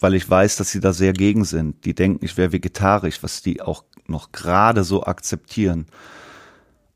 [0.00, 1.84] weil ich weiß, dass sie da sehr gegen sind.
[1.84, 5.86] Die denken, ich wäre vegetarisch, was die auch noch gerade so akzeptieren.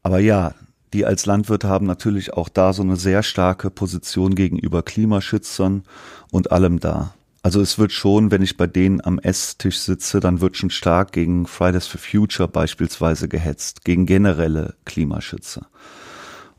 [0.06, 0.54] Aber ja,
[0.92, 5.82] die als Landwirte haben natürlich auch da so eine sehr starke Position gegenüber Klimaschützern
[6.30, 7.12] und allem da.
[7.42, 11.10] Also es wird schon, wenn ich bei denen am Esstisch sitze, dann wird schon stark
[11.10, 15.66] gegen Fridays for Future beispielsweise gehetzt, gegen generelle Klimaschützer.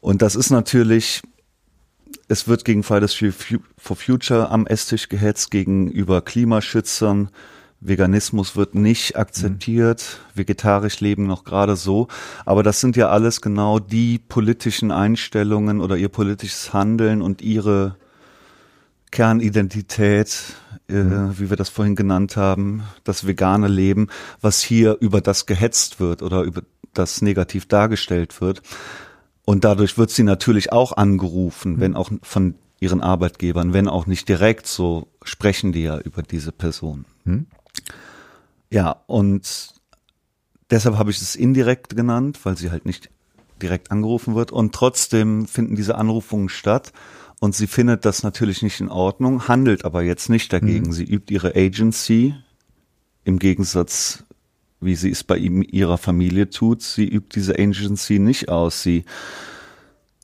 [0.01, 1.21] Und das ist natürlich,
[2.27, 3.15] es wird gegen Fridays
[3.77, 7.29] for Future am Esstisch gehetzt, gegenüber Klimaschützern,
[7.79, 10.39] Veganismus wird nicht akzeptiert, mhm.
[10.39, 12.07] vegetarisch leben noch gerade so.
[12.45, 17.95] Aber das sind ja alles genau die politischen Einstellungen oder ihr politisches Handeln und ihre
[19.11, 20.55] Kernidentität,
[20.89, 21.39] äh, mhm.
[21.39, 24.07] wie wir das vorhin genannt haben, das vegane Leben,
[24.41, 26.63] was hier über das gehetzt wird oder über
[26.93, 28.61] das negativ dargestellt wird.
[29.45, 31.79] Und dadurch wird sie natürlich auch angerufen, mhm.
[31.79, 36.51] wenn auch von ihren Arbeitgebern, wenn auch nicht direkt, so sprechen die ja über diese
[36.51, 37.05] Person.
[37.23, 37.47] Mhm.
[38.69, 39.73] Ja, und
[40.69, 43.09] deshalb habe ich es indirekt genannt, weil sie halt nicht
[43.61, 44.51] direkt angerufen wird.
[44.51, 46.93] Und trotzdem finden diese Anrufungen statt.
[47.39, 50.87] Und sie findet das natürlich nicht in Ordnung, handelt aber jetzt nicht dagegen.
[50.87, 50.93] Mhm.
[50.93, 52.33] Sie übt ihre Agency
[53.25, 54.23] im Gegensatz,
[54.79, 56.81] wie sie es bei ihm, ihrer Familie tut.
[56.81, 58.81] Sie übt diese Agency nicht aus.
[58.81, 59.05] Sie,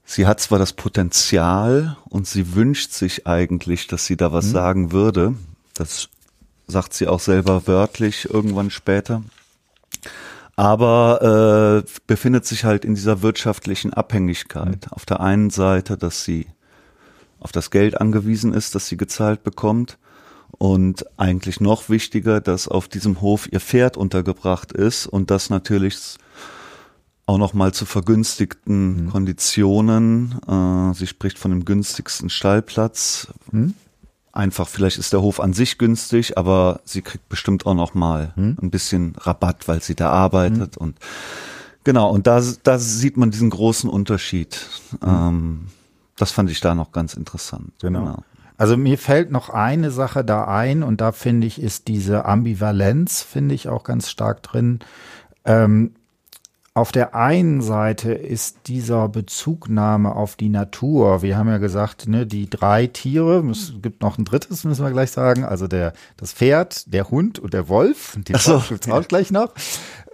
[0.06, 4.52] sie hat zwar das Potenzial und sie wünscht sich eigentlich, dass sie da was mhm.
[4.52, 5.36] sagen würde.
[5.76, 6.10] Das
[6.74, 9.24] sagt sie auch selber wörtlich irgendwann später.
[10.56, 14.86] Aber äh, befindet sich halt in dieser wirtschaftlichen Abhängigkeit.
[14.86, 14.92] Mhm.
[14.92, 16.48] Auf der einen Seite, dass sie
[17.40, 19.98] auf das Geld angewiesen ist, das sie gezahlt bekommt.
[20.52, 26.18] Und eigentlich noch wichtiger, dass auf diesem Hof ihr Pferd untergebracht ist und das natürlich
[27.26, 29.10] auch noch mal zu vergünstigten mhm.
[29.10, 30.40] Konditionen.
[30.48, 33.28] Äh, sie spricht von dem günstigsten Stallplatz.
[33.52, 33.74] Mhm.
[34.34, 38.34] Einfach, vielleicht ist der Hof an sich günstig, aber sie kriegt bestimmt auch noch mal
[38.36, 38.58] mhm.
[38.60, 40.98] ein bisschen Rabatt, weil sie da arbeitet und
[41.84, 42.10] genau.
[42.10, 44.68] Und da, da sieht man diesen großen Unterschied.
[45.02, 45.08] Mhm.
[45.08, 45.68] Ähm,
[46.18, 47.74] das fand ich da noch ganz interessant.
[47.80, 48.00] Genau.
[48.00, 48.24] genau.
[48.58, 53.22] Also mir fällt noch eine Sache da ein und da finde ich, ist diese Ambivalenz,
[53.22, 54.80] finde ich auch ganz stark drin.
[55.46, 55.94] Ähm,
[56.76, 61.22] auf der einen Seite ist dieser Bezugnahme auf die Natur.
[61.22, 64.92] Wir haben ja gesagt, ne, die drei Tiere, es gibt noch ein drittes, müssen wir
[64.92, 65.44] gleich sagen.
[65.44, 68.18] Also der, das Pferd, der Hund und der Wolf.
[68.28, 69.54] Die so, gibt's auch gleich noch.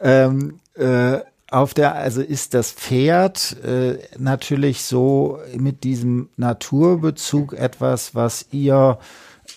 [0.02, 8.16] Ähm, äh, auf der, also ist das Pferd äh, natürlich so mit diesem Naturbezug etwas,
[8.16, 9.00] was ihr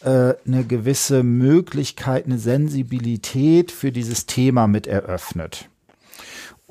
[0.04, 5.68] äh, eine gewisse Möglichkeit, eine Sensibilität für dieses Thema mit eröffnet.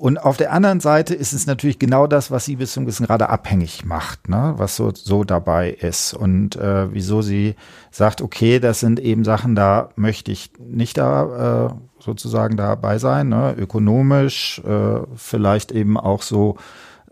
[0.02, 3.06] Und auf der anderen Seite ist es natürlich genau das, was sie bis zum gewissen
[3.06, 4.56] Grade abhängig macht, ne?
[4.58, 6.16] was so, so dabei ist.
[6.16, 7.54] Und äh, wieso sie
[7.92, 13.30] sagt, okay, das sind eben Sachen, da möchte ich nicht da äh, sozusagen dabei sein,
[13.30, 13.54] ne?
[13.56, 16.58] ökonomisch, äh, vielleicht eben auch so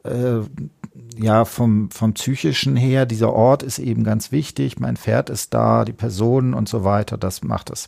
[0.03, 0.39] äh,
[1.17, 5.85] ja, vom, vom psychischen her, dieser Ort ist eben ganz wichtig, mein Pferd ist da,
[5.85, 7.87] die Personen und so weiter, das macht es.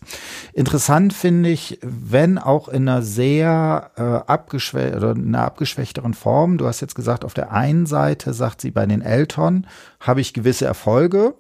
[0.54, 6.58] Interessant finde ich, wenn auch in einer sehr äh, abgeschwächt oder in einer abgeschwächteren Form,
[6.58, 9.68] du hast jetzt gesagt, auf der einen Seite sagt sie, bei den Eltern
[10.00, 11.36] habe ich gewisse Erfolge,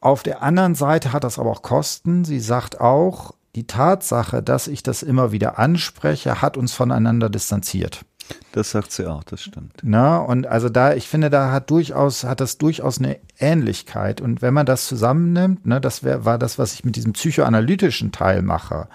[0.00, 2.24] auf der anderen Seite hat das aber auch Kosten.
[2.24, 8.04] Sie sagt auch, die Tatsache, dass ich das immer wieder anspreche, hat uns voneinander distanziert.
[8.52, 9.72] Das sagt sie auch, das stimmt.
[9.82, 14.20] Na, und also da, ich finde, da hat durchaus, hat das durchaus eine Ähnlichkeit.
[14.20, 18.12] Und wenn man das zusammennimmt, ne, das wär, war das, was ich mit diesem psychoanalytischen
[18.12, 18.88] Teil mache,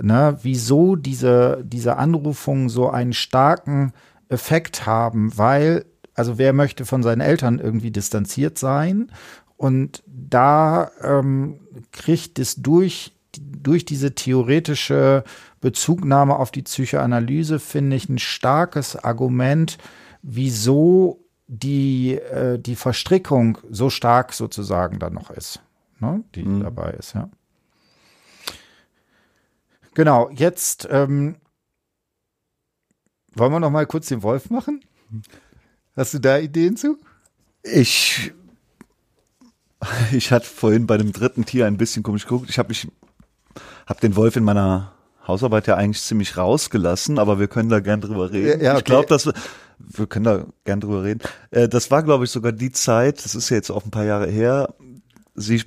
[0.00, 3.92] ne, wieso diese, diese Anrufungen so einen starken
[4.28, 9.12] Effekt haben, weil, also wer möchte von seinen Eltern irgendwie distanziert sein?
[9.56, 11.60] Und da ähm,
[11.92, 15.24] kriegt es durch, durch diese theoretische
[15.60, 19.78] Bezugnahme auf die Psychoanalyse finde ich ein starkes Argument,
[20.22, 25.60] wieso die, äh, die Verstrickung so stark sozusagen dann noch ist,
[25.98, 26.62] ne, die mhm.
[26.62, 27.28] dabei ist, ja.
[29.94, 31.36] Genau, jetzt ähm,
[33.34, 34.84] wollen wir noch mal kurz den Wolf machen?
[35.96, 36.98] Hast du da Ideen zu?
[37.64, 38.32] Ich
[40.12, 42.50] ich hatte vorhin bei dem dritten Tier ein bisschen komisch geguckt.
[42.50, 42.88] Ich habe mich
[43.86, 44.92] hab den Wolf in meiner
[45.28, 48.60] Hausarbeit ja eigentlich ziemlich rausgelassen, aber wir können da gern drüber reden.
[48.60, 48.78] Ja, okay.
[48.78, 49.34] Ich glaube, dass wir,
[49.78, 51.20] wir können da gern drüber reden.
[51.50, 54.04] Äh, das war, glaube ich, sogar die Zeit, das ist ja jetzt auch ein paar
[54.04, 54.74] Jahre her,
[55.38, 55.62] sie,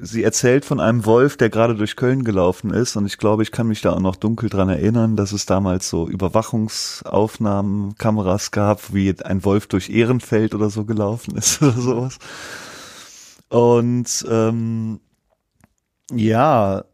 [0.00, 3.52] sie erzählt von einem Wolf, der gerade durch Köln gelaufen ist und ich glaube, ich
[3.52, 8.94] kann mich da auch noch dunkel dran erinnern, dass es damals so Überwachungsaufnahmen, Kameras gab,
[8.94, 12.18] wie ein Wolf durch Ehrenfeld oder so gelaufen ist oder sowas.
[13.48, 15.00] Und ähm,
[16.12, 16.84] ja,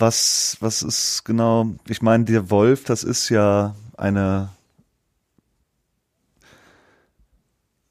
[0.00, 4.50] was, was ist genau, ich meine, der Wolf, das ist ja eine,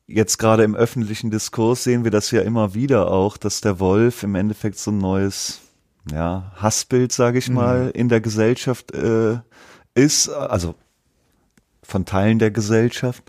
[0.07, 4.23] jetzt gerade im öffentlichen Diskurs sehen wir das ja immer wieder auch, dass der Wolf
[4.23, 5.61] im Endeffekt so ein neues,
[6.11, 7.55] ja, Hassbild, sage ich mhm.
[7.55, 9.39] mal, in der Gesellschaft äh,
[9.93, 10.75] ist, also
[11.83, 13.23] von Teilen der Gesellschaft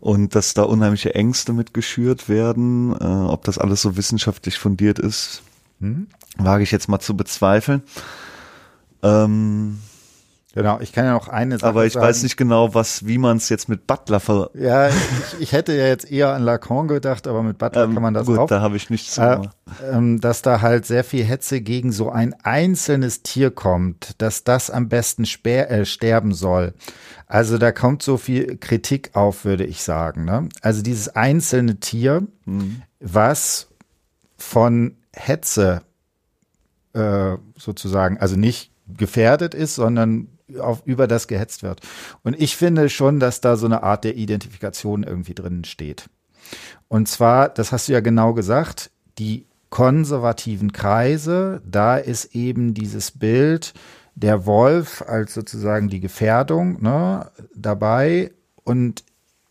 [0.00, 2.92] und dass da unheimliche Ängste mit geschürt werden.
[2.92, 5.42] Äh, ob das alles so wissenschaftlich fundiert ist,
[5.78, 6.08] mhm
[6.38, 7.82] wage ich jetzt mal zu bezweifeln.
[9.02, 9.80] Ähm,
[10.54, 12.06] Genau, ich kann ja noch eine Sache Aber ich sagen.
[12.06, 14.50] weiß nicht genau, was, wie man es jetzt mit Butler ver.
[14.54, 14.94] Ja, ich,
[15.38, 18.26] ich, hätte ja jetzt eher an Lacan gedacht, aber mit Butler ähm, kann man das
[18.26, 18.48] gut, auch.
[18.48, 19.38] da habe ich nichts äh,
[19.88, 24.68] ähm, Dass da halt sehr viel Hetze gegen so ein einzelnes Tier kommt, dass das
[24.70, 26.74] am besten äh, sterben soll.
[27.26, 30.24] Also da kommt so viel Kritik auf, würde ich sagen.
[30.24, 30.48] Ne?
[30.60, 32.82] Also dieses einzelne Tier, mhm.
[32.98, 33.68] was
[34.38, 35.82] von Hetze
[36.94, 41.80] äh, sozusagen, also nicht gefährdet ist, sondern auf, über das gehetzt wird.
[42.22, 46.08] Und ich finde schon, dass da so eine Art der Identifikation irgendwie drinnen steht.
[46.88, 53.10] Und zwar, das hast du ja genau gesagt, die konservativen Kreise, da ist eben dieses
[53.10, 53.74] Bild
[54.14, 58.32] der Wolf als sozusagen die Gefährdung ne, dabei.
[58.64, 59.04] Und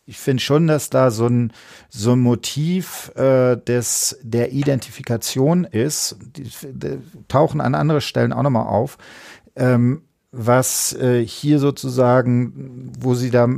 [0.07, 1.51] ich finde schon, dass da so ein,
[1.89, 8.41] so ein Motiv äh, des, der Identifikation ist, die, die tauchen an anderen Stellen auch
[8.41, 8.97] nochmal auf,
[9.57, 13.49] ähm, was äh, hier sozusagen, wo sie da,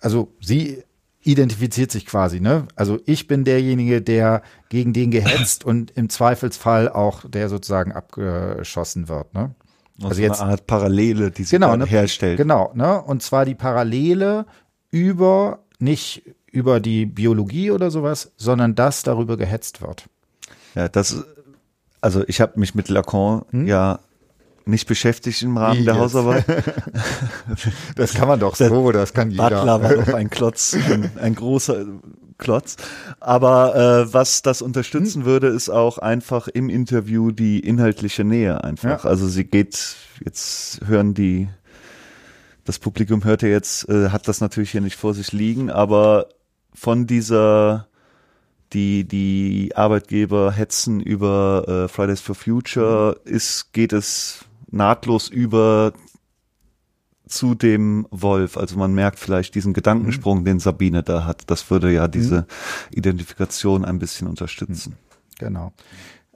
[0.00, 0.82] also sie
[1.22, 2.66] identifiziert sich quasi, ne?
[2.74, 9.08] Also ich bin derjenige, der gegen den gehetzt und im Zweifelsfall auch der sozusagen abgeschossen
[9.08, 9.54] wird, ne?
[10.02, 12.38] Also, jetzt eine Art Parallele, die sich genau, ne, herstellt.
[12.38, 13.00] Genau, ne?
[13.00, 14.46] Und zwar die Parallele
[14.90, 20.08] über nicht über die Biologie oder sowas, sondern dass darüber gehetzt wird.
[20.74, 21.24] Ja, das
[22.02, 23.66] also ich habe mich mit Lacan hm?
[23.66, 24.00] ja
[24.64, 26.02] nicht beschäftigt im Rahmen Wie der jetzt?
[26.02, 26.44] Hausarbeit.
[27.96, 29.48] das kann man doch so, das kann jeder.
[29.50, 31.84] Butler war doch ein Klotz, ein, ein großer
[32.38, 32.76] Klotz.
[33.18, 35.26] Aber äh, was das unterstützen hm.
[35.26, 39.04] würde, ist auch einfach im Interview die inhaltliche Nähe einfach.
[39.04, 39.10] Ja.
[39.10, 41.48] Also sie geht, jetzt hören die,
[42.64, 46.28] das Publikum hört ja jetzt, äh, hat das natürlich hier nicht vor sich liegen, aber
[46.74, 47.88] von dieser
[48.72, 55.92] die die Arbeitgeber hetzen über äh, Fridays for Future ist geht es nahtlos über
[57.26, 58.56] zu dem Wolf.
[58.56, 60.44] Also man merkt vielleicht diesen Gedankensprung, mhm.
[60.44, 61.50] den Sabine da hat.
[61.50, 62.46] Das würde ja diese mhm.
[62.90, 64.96] Identifikation ein bisschen unterstützen.
[65.38, 65.72] Genau.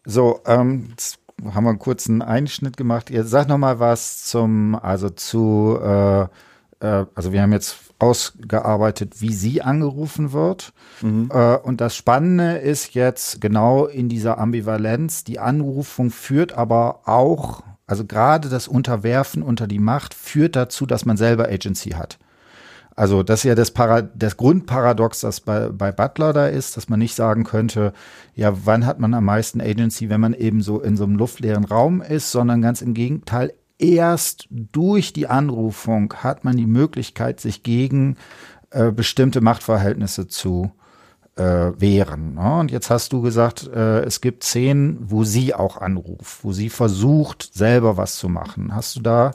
[0.05, 3.11] So, ähm, jetzt haben wir einen kurzen Einschnitt gemacht.
[3.11, 6.23] Ihr sagt noch mal was zum, also zu, äh,
[6.81, 10.73] äh, also wir haben jetzt ausgearbeitet, wie sie angerufen wird.
[11.03, 11.31] Mhm.
[11.33, 17.63] Äh, und das Spannende ist jetzt genau in dieser Ambivalenz, die Anrufung führt aber auch
[17.87, 22.19] also gerade das Unterwerfen unter die Macht führt dazu, dass man selber Agency hat.
[22.97, 26.89] Also das ist ja das, Para das Grundparadox, das bei, bei Butler da ist, dass
[26.89, 27.93] man nicht sagen könnte,
[28.35, 31.67] ja, wann hat man am meisten Agency, wenn man eben so in so einem luftleeren
[31.67, 37.63] Raum ist, sondern ganz im Gegenteil, erst durch die Anrufung hat man die Möglichkeit, sich
[37.63, 38.17] gegen
[38.71, 40.73] äh, bestimmte Machtverhältnisse zu
[41.37, 41.43] äh,
[41.79, 42.35] wären.
[42.35, 42.59] Ne?
[42.61, 46.71] Und jetzt hast du gesagt, äh, es gibt Szenen, wo sie auch anruft, wo sie
[46.71, 48.75] versucht, selber was zu machen.
[48.75, 49.33] Hast du da,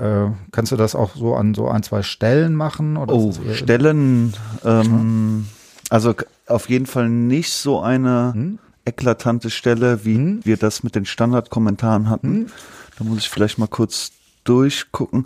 [0.00, 2.96] äh, kannst du das auch so an so ein, zwei Stellen machen?
[2.96, 4.34] Oder oh, Stellen,
[4.64, 5.46] ähm,
[5.88, 6.14] also
[6.46, 8.58] auf jeden Fall nicht so eine hm?
[8.84, 10.40] eklatante Stelle, wie hm?
[10.44, 12.28] wir das mit den Standardkommentaren hatten.
[12.28, 12.46] Hm?
[12.98, 14.12] Da muss ich vielleicht mal kurz
[14.44, 15.24] durchgucken.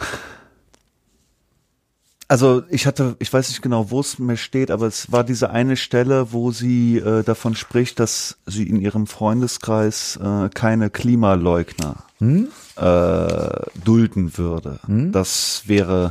[2.27, 5.51] Also ich hatte, ich weiß nicht genau, wo es mir steht, aber es war diese
[5.51, 11.97] eine Stelle, wo sie äh, davon spricht, dass sie in ihrem Freundeskreis äh, keine Klimaleugner
[12.18, 12.49] hm?
[12.77, 14.81] Äh, dulden würde.
[14.87, 15.12] Hm?
[15.12, 16.11] Das wäre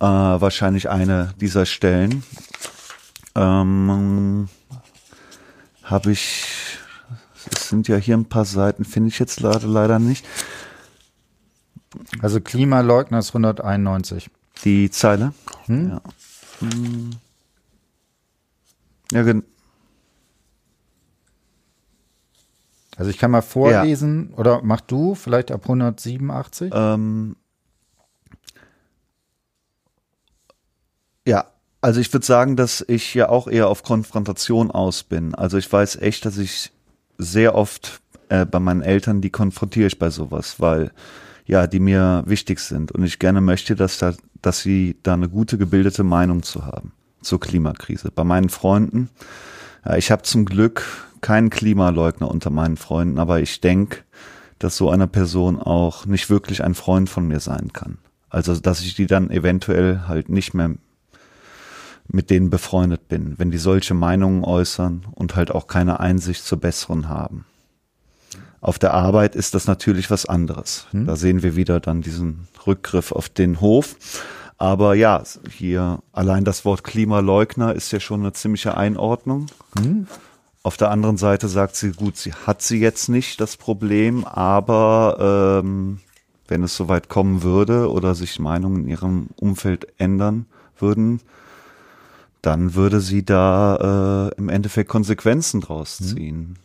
[0.00, 2.22] äh, wahrscheinlich eine dieser Stellen.
[3.34, 4.48] Ähm,
[5.82, 6.78] Habe ich,
[7.52, 10.24] es sind ja hier ein paar Seiten, finde ich jetzt leider, leider nicht.
[12.20, 14.30] Also Klimaleugner ist 191
[14.64, 15.34] die Zeile.
[15.66, 15.90] Hm?
[15.90, 16.00] Ja.
[16.60, 17.10] Hm.
[19.12, 19.24] Ja,
[22.96, 24.38] Also ich kann mal vorlesen, ja.
[24.38, 26.70] oder mach du vielleicht ab 187?
[26.74, 27.36] Ähm,
[31.26, 31.46] ja,
[31.80, 35.34] also ich würde sagen, dass ich ja auch eher auf Konfrontation aus bin.
[35.34, 36.72] Also ich weiß echt, dass ich
[37.18, 40.92] sehr oft äh, bei meinen Eltern, die konfrontiere ich bei sowas, weil
[41.46, 44.14] ja, die mir wichtig sind und ich gerne möchte, dass da
[44.44, 46.92] dass sie da eine gute gebildete Meinung zu haben
[47.22, 48.10] zur Klimakrise.
[48.10, 49.08] Bei meinen Freunden,
[49.84, 54.00] ja, ich habe zum Glück keinen Klimaleugner unter meinen Freunden, aber ich denke,
[54.58, 57.96] dass so eine Person auch nicht wirklich ein Freund von mir sein kann.
[58.28, 60.72] Also, dass ich die dann eventuell halt nicht mehr
[62.06, 66.60] mit denen befreundet bin, wenn die solche Meinungen äußern und halt auch keine Einsicht zur
[66.60, 67.46] besseren haben.
[68.60, 70.86] Auf der Arbeit ist das natürlich was anderes.
[70.90, 71.06] Hm.
[71.06, 73.96] Da sehen wir wieder dann diesen Rückgriff auf den Hof.
[74.58, 79.46] Aber ja, hier allein das Wort Klimaleugner ist ja schon eine ziemliche Einordnung.
[79.78, 80.06] Hm.
[80.64, 85.60] Auf der anderen Seite sagt sie, gut, sie hat sie jetzt nicht das Problem, aber
[85.62, 86.00] ähm,
[86.48, 90.46] wenn es soweit kommen würde oder sich Meinungen in ihrem Umfeld ändern
[90.78, 91.20] würden,
[92.40, 96.06] dann würde sie da äh, im Endeffekt Konsequenzen draus hm.
[96.06, 96.58] ziehen.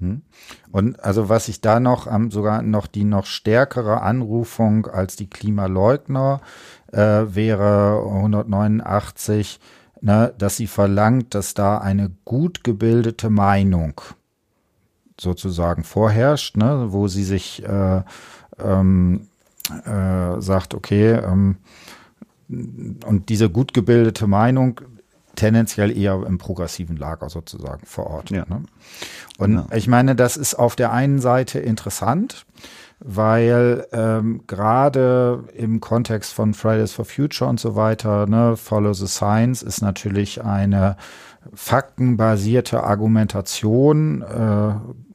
[0.00, 0.20] Hm.
[0.70, 5.30] Und also was ich da noch am sogar noch die noch stärkere Anrufung als die
[5.30, 6.42] Klimaleugner
[6.92, 9.60] äh, wäre 189,
[10.00, 14.00] ne, dass sie verlangt, dass da eine gut gebildete Meinung
[15.18, 18.02] sozusagen vorherrscht, ne, wo sie sich äh,
[18.58, 19.28] ähm,
[19.84, 21.56] äh, sagt, okay, ähm,
[22.48, 24.80] und diese gut gebildete Meinung
[25.40, 28.30] tendenziell eher im progressiven Lager sozusagen vor Ort.
[28.30, 28.44] Ja.
[28.48, 28.62] Ne?
[29.38, 29.66] Und ja.
[29.74, 32.44] ich meine, das ist auf der einen Seite interessant,
[32.98, 39.06] weil ähm, gerade im Kontext von Fridays for Future und so weiter, ne, Follow the
[39.06, 40.96] Science ist natürlich eine
[41.54, 44.74] faktenbasierte Argumentation, äh,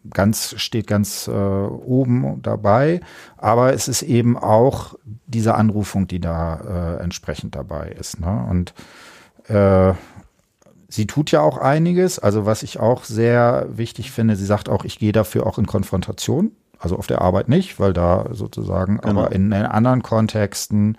[0.09, 2.99] ganz, steht ganz äh, oben dabei,
[3.37, 4.95] aber es ist eben auch
[5.27, 8.19] diese Anrufung, die da äh, entsprechend dabei ist.
[8.19, 8.47] Ne?
[8.49, 8.73] Und
[9.47, 9.93] äh,
[10.87, 12.19] sie tut ja auch einiges.
[12.19, 15.65] Also was ich auch sehr wichtig finde, sie sagt auch, ich gehe dafür auch in
[15.65, 16.51] Konfrontation.
[16.79, 19.21] Also auf der Arbeit nicht, weil da sozusagen, genau.
[19.21, 20.97] aber in, in, anderen Kontexten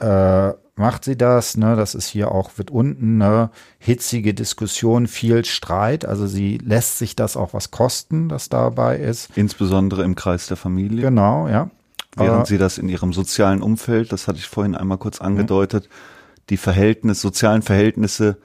[0.00, 1.56] äh, macht sie das.
[1.56, 1.76] Ne?
[1.76, 6.04] Das ist hier auch, wird unten eine hitzige Diskussion, viel Streit.
[6.04, 9.30] Also sie lässt sich das auch was kosten, das dabei ist.
[9.36, 11.02] Insbesondere im Kreis der Familie.
[11.02, 11.70] Genau, ja.
[12.16, 15.84] Während äh, sie das in ihrem sozialen Umfeld, das hatte ich vorhin einmal kurz angedeutet,
[15.84, 16.15] mhm.
[16.50, 18.38] Die Verhältnisse, sozialen Verhältnisse,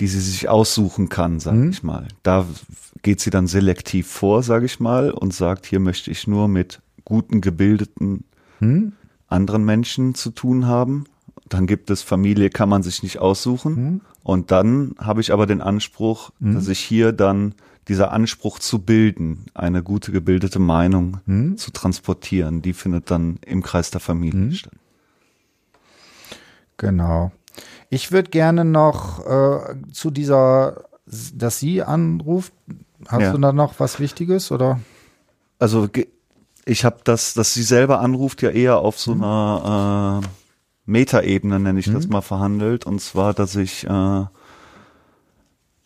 [0.00, 1.70] die sie sich aussuchen kann, sage mhm.
[1.70, 2.08] ich mal.
[2.22, 2.46] Da
[3.02, 6.80] geht sie dann selektiv vor, sage ich mal, und sagt, hier möchte ich nur mit
[7.04, 8.24] guten, gebildeten
[8.60, 8.92] mhm.
[9.28, 11.04] anderen Menschen zu tun haben.
[11.48, 13.74] Dann gibt es Familie, kann man sich nicht aussuchen.
[13.74, 14.00] Mhm.
[14.22, 16.54] Und dann habe ich aber den Anspruch, mhm.
[16.54, 17.54] dass ich hier dann
[17.88, 21.56] dieser Anspruch zu bilden, eine gute gebildete Meinung mhm.
[21.56, 24.52] zu transportieren, die findet dann im Kreis der Familie mhm.
[24.52, 24.74] statt.
[26.78, 27.32] Genau.
[27.90, 32.52] Ich würde gerne noch äh, zu dieser, dass sie anruft.
[33.06, 33.32] Hast ja.
[33.32, 34.80] du da noch was Wichtiges oder?
[35.58, 35.88] Also
[36.64, 39.24] ich habe das, dass sie selber anruft, ja eher auf so mhm.
[39.24, 40.28] einer äh,
[40.86, 41.94] Metaebene, nenne ich mhm.
[41.94, 42.86] das mal, verhandelt.
[42.86, 44.24] Und zwar, dass ich, äh,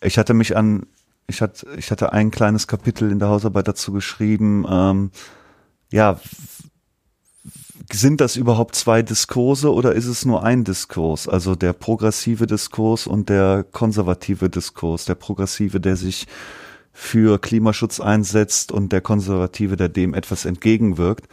[0.02, 0.86] ich hatte mich an,
[1.26, 5.10] ich hatte, ich hatte ein kleines Kapitel in der Hausarbeit dazu geschrieben, ähm,
[5.92, 6.18] ja,
[7.92, 11.28] sind das überhaupt zwei Diskurse oder ist es nur ein Diskurs?
[11.28, 15.04] Also der progressive Diskurs und der konservative Diskurs.
[15.04, 16.26] Der progressive, der sich
[16.92, 21.28] für Klimaschutz einsetzt und der konservative, der dem etwas entgegenwirkt.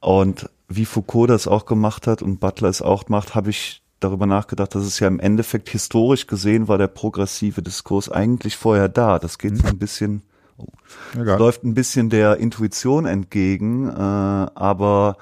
[0.00, 4.26] Und wie Foucault das auch gemacht hat und Butler es auch macht, habe ich darüber
[4.26, 9.18] nachgedacht, dass es ja im Endeffekt historisch gesehen war der progressive Diskurs eigentlich vorher da.
[9.18, 10.22] Das geht so ein bisschen,
[10.56, 10.66] oh,
[11.14, 15.16] läuft ein bisschen der Intuition entgegen, äh, aber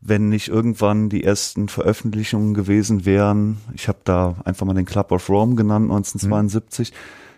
[0.00, 5.12] wenn nicht irgendwann die ersten Veröffentlichungen gewesen wären, ich habe da einfach mal den Club
[5.12, 6.94] of Rome genannt, 1972, mhm.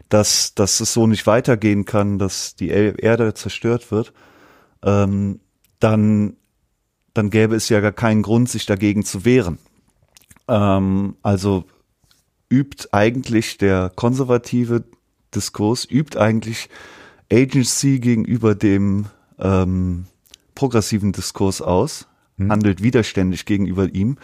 [0.09, 4.13] dass, dass es so nicht weitergehen kann, dass die Erde zerstört wird,
[4.85, 5.41] ähm,
[5.81, 6.37] dann,
[7.15, 9.59] dann gäbe es ja gar keinen Grund, sich dagegen zu wehren.
[10.47, 11.65] Ähm, also
[12.49, 14.85] übt eigentlich der konservative
[15.35, 16.69] Diskurs, übt eigentlich
[17.33, 19.07] Agency gegenüber dem
[19.41, 20.07] ähm,
[20.55, 22.07] progressiven Diskurs aus
[22.45, 22.53] hm.
[22.53, 24.17] handelt widerständig gegenüber ihm.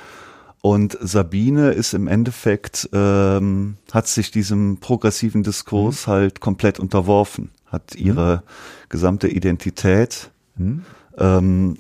[0.61, 6.13] Und Sabine ist im Endeffekt, ähm, hat sich diesem progressiven Diskurs hm.
[6.13, 8.07] halt komplett unterworfen, hat hm.
[8.07, 8.43] ihre hm.
[8.89, 10.85] gesamte Identität hm.
[11.19, 11.79] ähm,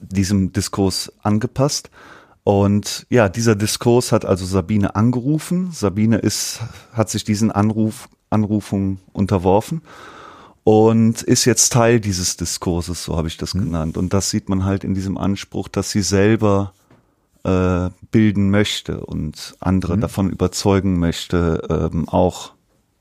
[0.00, 1.90] diesem Diskurs angepasst.
[2.44, 5.70] Und ja, dieser Diskurs hat also Sabine angerufen.
[5.70, 6.60] Sabine ist,
[6.92, 9.82] hat sich diesen Anruf, Anrufungen unterworfen
[10.68, 13.64] und ist jetzt Teil dieses Diskurses, so habe ich das mhm.
[13.64, 13.96] genannt.
[13.96, 16.74] Und das sieht man halt in diesem Anspruch, dass sie selber
[17.42, 20.02] äh, bilden möchte und andere mhm.
[20.02, 22.52] davon überzeugen möchte, ähm, auch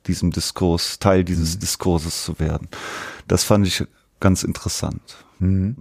[0.05, 1.59] diesem Diskurs, Teil dieses mhm.
[1.59, 2.69] Diskurses zu werden.
[3.27, 3.83] Das fand ich
[4.21, 5.17] ganz interessant.
[5.39, 5.75] Mhm.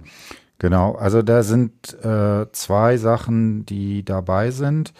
[0.59, 4.93] Genau, also da sind äh, zwei Sachen, die dabei sind.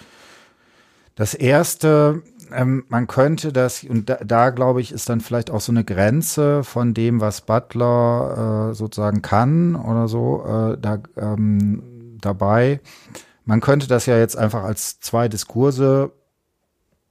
[1.17, 2.23] Das erste,
[2.53, 5.85] ähm, man könnte das, und da, da glaube ich, ist dann vielleicht auch so eine
[5.85, 12.81] Grenze von dem, was Butler äh, sozusagen kann oder so, äh, da, ähm, dabei.
[13.45, 16.13] Man könnte das ja jetzt einfach als zwei Diskurse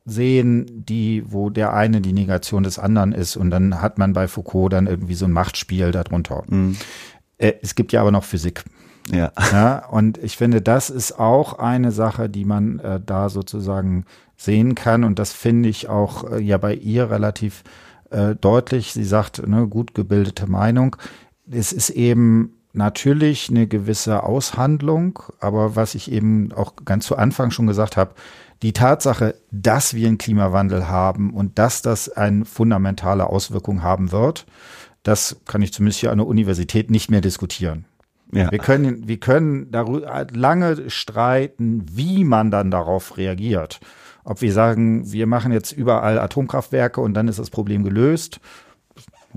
[0.06, 4.28] sehen, die, wo der eine die Negation des anderen ist und dann hat man bei
[4.28, 6.44] Foucault dann irgendwie so ein Machtspiel darunter.
[6.48, 6.78] Mhm.
[7.38, 8.64] Äh, es gibt ja aber noch Physik.
[9.12, 9.32] Ja.
[9.52, 9.86] ja.
[9.90, 14.06] Und ich finde, das ist auch eine Sache, die man äh, da sozusagen
[14.38, 15.04] sehen kann.
[15.04, 17.64] Und das finde ich auch äh, ja bei ihr relativ
[18.10, 18.94] äh, deutlich.
[18.94, 20.96] Sie sagt, ne, gut gebildete Meinung.
[21.50, 27.52] Es ist eben natürlich eine gewisse Aushandlung, aber was ich eben auch ganz zu Anfang
[27.52, 28.14] schon gesagt habe,
[28.62, 34.46] die Tatsache, dass wir einen Klimawandel haben und dass das eine fundamentale Auswirkung haben wird,
[35.04, 37.86] das kann ich zumindest hier an der Universität nicht mehr diskutieren.
[38.32, 38.52] Ja.
[38.52, 43.80] Wir können, wir können darüber lange streiten, wie man dann darauf reagiert.
[44.26, 48.40] Ob wir sagen, wir machen jetzt überall Atomkraftwerke und dann ist das Problem gelöst.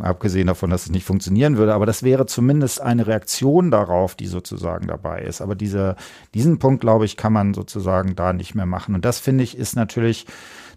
[0.01, 4.27] Abgesehen davon, dass es nicht funktionieren würde, aber das wäre zumindest eine Reaktion darauf, die
[4.27, 5.41] sozusagen dabei ist.
[5.41, 5.97] Aber diese,
[6.35, 8.95] diesen Punkt, glaube ich, kann man sozusagen da nicht mehr machen.
[8.95, 10.27] Und das finde ich ist natürlich,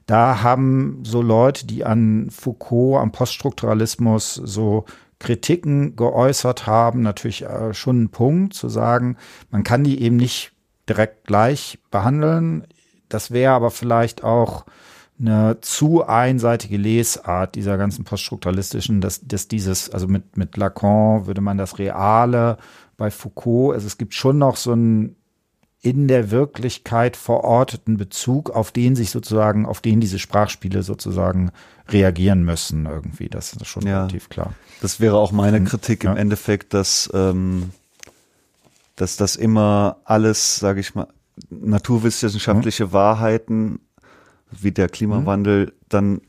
[0.07, 4.85] da haben so Leute, die an Foucault, am Poststrukturalismus so
[5.19, 9.17] Kritiken geäußert haben, natürlich äh, schon einen Punkt zu sagen,
[9.51, 10.51] man kann die eben nicht
[10.89, 12.65] direkt gleich behandeln.
[13.13, 14.65] Das wäre aber vielleicht auch
[15.19, 21.41] eine zu einseitige Lesart dieser ganzen poststrukturalistischen, dass, dass dieses, also mit, mit Lacan würde
[21.41, 22.57] man das Reale
[22.97, 25.15] bei Foucault, also es gibt schon noch so ein
[25.83, 31.51] in der Wirklichkeit verorteten Bezug, auf den sich sozusagen, auf den diese Sprachspiele sozusagen
[31.89, 33.29] reagieren müssen irgendwie.
[33.29, 34.53] Das ist schon ja, relativ klar.
[34.81, 35.65] Das wäre auch meine mhm.
[35.65, 36.11] Kritik ja.
[36.11, 37.71] im Endeffekt, dass, ähm,
[38.95, 41.07] dass das immer alles, sage ich mal,
[41.49, 42.93] naturwissenschaftliche mhm.
[42.93, 43.79] Wahrheiten
[44.51, 45.71] wie der Klimawandel mhm.
[45.89, 46.21] dann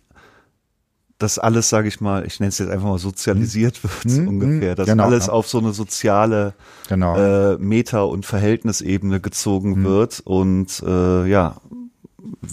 [1.23, 3.83] das alles, sage ich mal, ich nenne es jetzt einfach mal sozialisiert hm.
[3.91, 4.29] wird hm.
[4.29, 5.33] ungefähr, dass genau, alles ja.
[5.33, 6.55] auf so eine soziale
[6.89, 7.17] genau.
[7.17, 9.85] äh, Meta- und Verhältnisebene gezogen hm.
[9.85, 11.57] wird und äh, ja,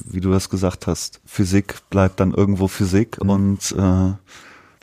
[0.05, 3.29] wie du das gesagt hast, Physik bleibt dann irgendwo Physik hm.
[3.29, 4.13] und äh,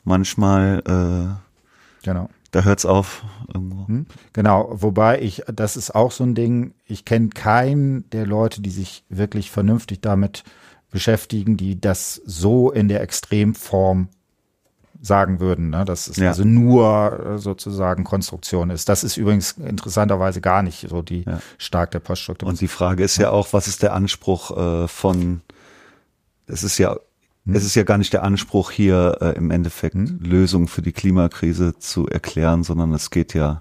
[0.03, 2.29] manchmal äh, genau.
[2.51, 3.23] Da hört's auf
[3.53, 3.87] irgendwo.
[3.87, 4.05] Hm.
[4.33, 8.69] Genau, wobei ich, das ist auch so ein Ding, ich kenne keinen der Leute, die
[8.69, 10.43] sich wirklich vernünftig damit
[10.89, 14.09] beschäftigen, die das so in der Extremform
[15.01, 15.85] sagen würden, ne?
[15.85, 16.29] dass es ja.
[16.29, 18.89] also nur äh, sozusagen Konstruktion ist.
[18.89, 21.39] Das ist übrigens interessanterweise gar nicht so die ja.
[21.57, 22.49] stark der Poststruktur.
[22.49, 25.41] Und die Frage ist ja auch, was ist der Anspruch äh, von,
[26.47, 26.97] es ist ja,
[27.47, 27.55] hm.
[27.55, 30.19] es ist ja gar nicht der Anspruch hier äh, im Endeffekt hm.
[30.21, 33.59] Lösungen für die Klimakrise zu erklären, sondern es geht ja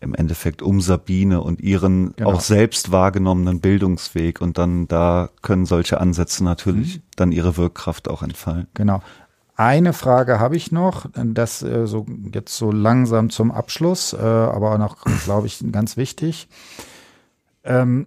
[0.00, 2.32] im Endeffekt um Sabine und ihren genau.
[2.32, 7.02] auch selbst wahrgenommenen Bildungsweg und dann da können solche Ansätze natürlich mhm.
[7.16, 8.66] dann ihre Wirkkraft auch entfallen.
[8.74, 9.02] Genau.
[9.56, 12.04] Eine Frage habe ich noch, das äh, so
[12.34, 16.48] jetzt so langsam zum Abschluss, äh, aber auch noch, glaube ich, ganz wichtig.
[17.64, 18.06] Ähm,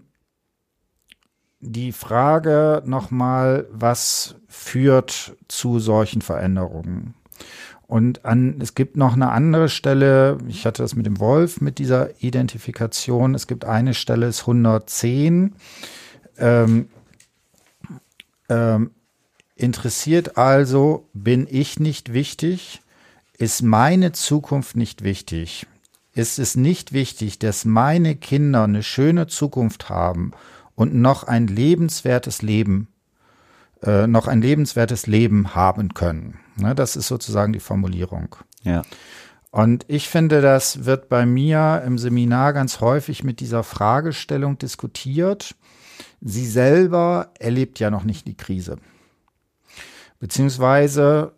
[1.62, 7.16] die Frage nochmal, was führt zu solchen Veränderungen?
[7.88, 11.80] Und an, es gibt noch eine andere Stelle, ich hatte das mit dem Wolf, mit
[11.80, 13.34] dieser Identifikation.
[13.34, 15.56] Es gibt eine Stelle, ist 110.
[16.38, 16.88] Ähm,
[18.48, 18.92] ähm,
[19.56, 22.82] interessiert also, bin ich nicht wichtig?
[23.38, 25.66] Ist meine Zukunft nicht wichtig?
[26.14, 30.34] Ist es nicht wichtig, dass meine Kinder eine schöne Zukunft haben
[30.80, 32.88] und noch ein lebenswertes Leben
[33.84, 36.40] äh, noch ein lebenswertes Leben haben können.
[36.56, 38.36] Ne, das ist sozusagen die Formulierung.
[38.64, 38.82] Ja.
[39.52, 45.56] Und ich finde, das wird bei mir im Seminar ganz häufig mit dieser Fragestellung diskutiert.
[46.22, 48.78] Sie selber erlebt ja noch nicht die Krise.
[50.20, 51.34] Beziehungsweise,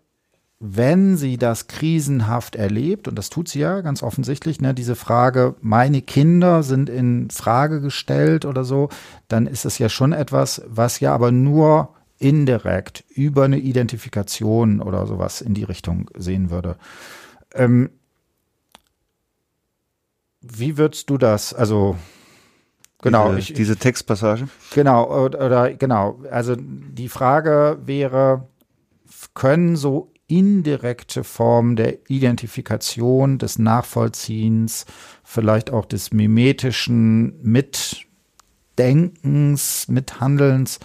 [0.64, 5.56] wenn sie das krisenhaft erlebt, und das tut sie ja ganz offensichtlich, ne, diese Frage,
[5.60, 8.90] meine Kinder sind in Frage gestellt oder so,
[9.28, 15.08] dann ist es ja schon etwas, was ja aber nur indirekt über eine Identifikation oder
[15.08, 16.76] sowas in die Richtung sehen würde.
[17.56, 17.90] Ähm,
[20.42, 21.56] wie würdest du das?
[21.56, 21.98] Also
[23.02, 24.48] genau, diese, ich, diese Textpassage.
[24.76, 26.22] Genau oder, oder genau.
[26.30, 28.48] Also die Frage wäre,
[29.34, 34.86] können so indirekte Formen der Identifikation, des Nachvollziehens,
[35.24, 38.00] vielleicht auch des mimetischen Mitdenkens,
[39.90, 40.80] Mithandelns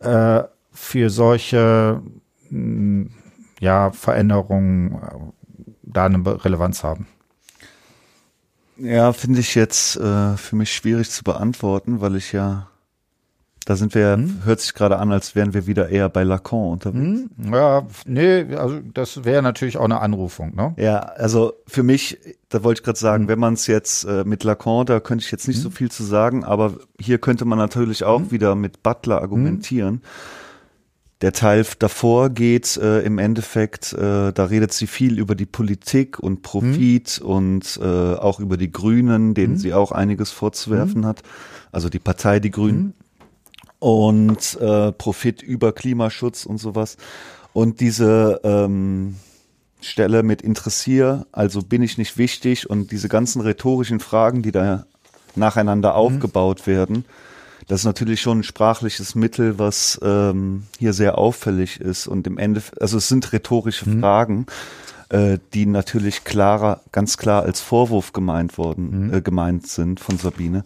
[0.00, 2.02] äh, für solche
[2.50, 3.06] mm,
[3.60, 4.96] ja, Veränderungen äh,
[5.82, 7.06] da eine Relevanz haben?
[8.76, 12.69] Ja, finde ich jetzt äh, für mich schwierig zu beantworten, weil ich ja,
[13.66, 14.40] da sind wir, hm?
[14.44, 17.28] hört sich gerade an, als wären wir wieder eher bei Lacan unterwegs.
[17.36, 17.52] Hm?
[17.52, 20.74] Ja, nee, also das wäre natürlich auch eine Anrufung, ne?
[20.76, 23.28] Ja, also für mich, da wollte ich gerade sagen, hm.
[23.28, 25.64] wenn man es jetzt äh, mit Lacan, da könnte ich jetzt nicht hm?
[25.64, 28.30] so viel zu sagen, aber hier könnte man natürlich auch hm?
[28.30, 30.02] wieder mit Butler argumentieren
[31.20, 36.18] der Teil davor geht äh, im Endeffekt, äh, da redet sie viel über die Politik
[36.18, 37.28] und Profit mhm.
[37.28, 39.58] und äh, auch über die Grünen, denen mhm.
[39.58, 41.06] sie auch einiges vorzuwerfen mhm.
[41.06, 41.22] hat.
[41.72, 42.94] Also die Partei Die Grünen.
[43.80, 46.96] Und äh, Profit über Klimaschutz und sowas.
[47.52, 49.16] Und diese ähm,
[49.80, 54.84] Stelle mit interessier, also bin ich nicht wichtig und diese ganzen rhetorischen Fragen, die da
[55.34, 55.96] nacheinander mhm.
[55.96, 57.04] aufgebaut werden,
[57.70, 62.36] das ist natürlich schon ein sprachliches Mittel, was ähm, hier sehr auffällig ist und im
[62.36, 64.00] Ende, also es sind rhetorische mhm.
[64.00, 64.46] Fragen,
[65.10, 69.14] äh, die natürlich klarer, ganz klar als Vorwurf gemeint worden, mhm.
[69.14, 70.64] äh, gemeint sind von Sabine.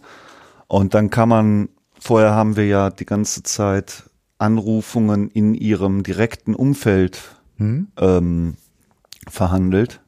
[0.67, 1.69] Und dann kann man,
[2.05, 4.03] vorher haben wir ja die ganze Zeit
[4.37, 7.19] Anrufungen in ihrem direkten Umfeld
[7.57, 7.87] mhm.
[7.97, 8.57] ähm,
[9.27, 10.01] verhandelt.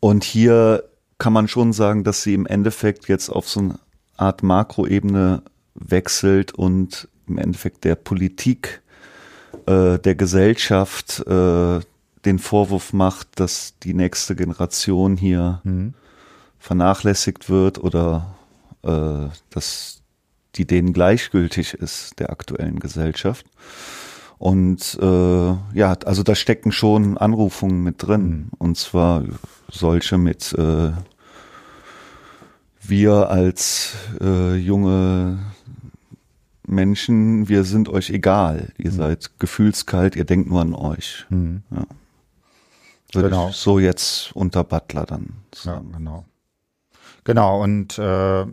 [0.00, 0.84] Und hier
[1.16, 3.78] kann man schon sagen, dass sie im Endeffekt jetzt auf so eine
[4.16, 5.42] Art Makroebene
[5.74, 8.82] wechselt und im Endeffekt der Politik,
[9.66, 11.80] äh, der Gesellschaft äh,
[12.24, 15.94] den Vorwurf macht, dass die nächste Generation hier mhm.
[16.58, 18.34] vernachlässigt wird oder
[18.82, 20.01] äh, dass
[20.54, 23.46] die denen gleichgültig ist der aktuellen Gesellschaft.
[24.38, 28.26] Und äh, ja, also da stecken schon Anrufungen mit drin.
[28.26, 28.50] Mhm.
[28.58, 29.24] Und zwar
[29.70, 30.90] solche mit äh,
[32.80, 35.38] wir als äh, junge
[36.66, 38.72] Menschen, wir sind euch egal.
[38.78, 38.96] Ihr mhm.
[38.96, 41.24] seid gefühlskalt, ihr denkt nur an euch.
[41.30, 41.62] Mhm.
[41.70, 41.84] Ja.
[43.12, 43.48] Würde genau.
[43.50, 45.90] ich so jetzt unter Butler dann sagen.
[45.92, 46.24] Ja, genau.
[47.24, 48.46] Genau, und äh,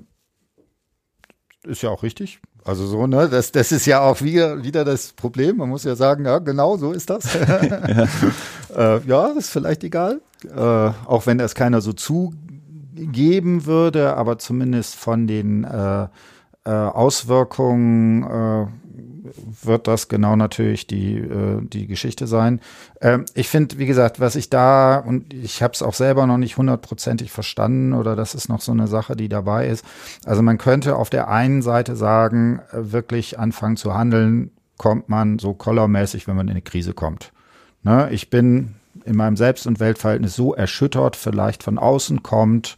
[1.64, 2.40] ist ja auch richtig.
[2.66, 5.58] Also so, ne, das, das ist ja auch wieder, wieder das Problem.
[5.58, 7.34] Man muss ja sagen, ja, genau so ist das.
[7.34, 8.96] ja.
[8.98, 10.22] äh, ja, ist vielleicht egal.
[10.46, 16.08] Äh, auch wenn das keiner so zugeben würde, aber zumindest von den äh,
[16.66, 18.68] äh, Auswirkungen äh,
[19.64, 22.62] wird das genau natürlich die, äh, die Geschichte sein.
[23.02, 26.38] Ähm, ich finde, wie gesagt, was ich da, und ich habe es auch selber noch
[26.38, 29.86] nicht hundertprozentig verstanden oder das ist noch so eine Sache, die dabei ist.
[30.26, 35.40] Also man könnte auf der einen Seite sagen, äh, wirklich anfangen zu handeln, kommt man
[35.40, 37.32] so kollermäßig, wenn man in eine Krise kommt.
[37.84, 38.10] Ne?
[38.12, 38.76] Ich bin
[39.06, 42.76] in meinem Selbst- und Weltverhältnis so erschüttert, vielleicht von außen kommt,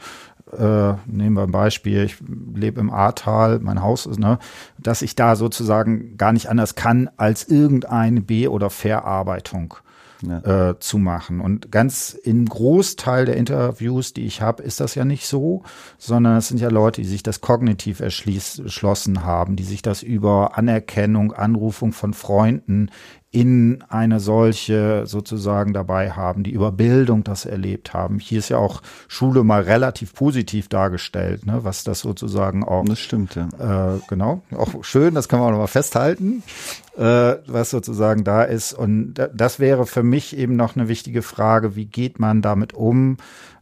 [0.58, 2.18] äh, nehmen wir ein Beispiel, ich
[2.54, 4.40] lebe im Ahrtal, mein Haus ist, ne,
[4.78, 9.76] dass ich da sozusagen gar nicht anders kann, als irgendeine B- oder Verarbeitung
[10.22, 10.70] ja.
[10.70, 11.40] äh, zu machen.
[11.42, 15.64] Und ganz im Großteil der Interviews, die ich habe, ist das ja nicht so,
[15.98, 20.58] sondern es sind ja Leute, die sich das kognitiv erschlossen haben, die sich das über
[20.58, 22.90] Anerkennung, Anrufung von Freunden
[23.34, 28.20] in eine solche sozusagen dabei haben, die über Bildung das erlebt haben.
[28.20, 32.84] Hier ist ja auch Schule mal relativ positiv dargestellt, ne, was das sozusagen auch.
[32.84, 33.96] Das stimmt, ja.
[33.96, 34.42] Äh, genau.
[34.58, 36.44] Auch schön, das kann man auch nochmal festhalten,
[36.98, 38.74] äh, was sozusagen da ist.
[38.74, 43.16] Und das wäre für mich eben noch eine wichtige Frage, wie geht man damit um,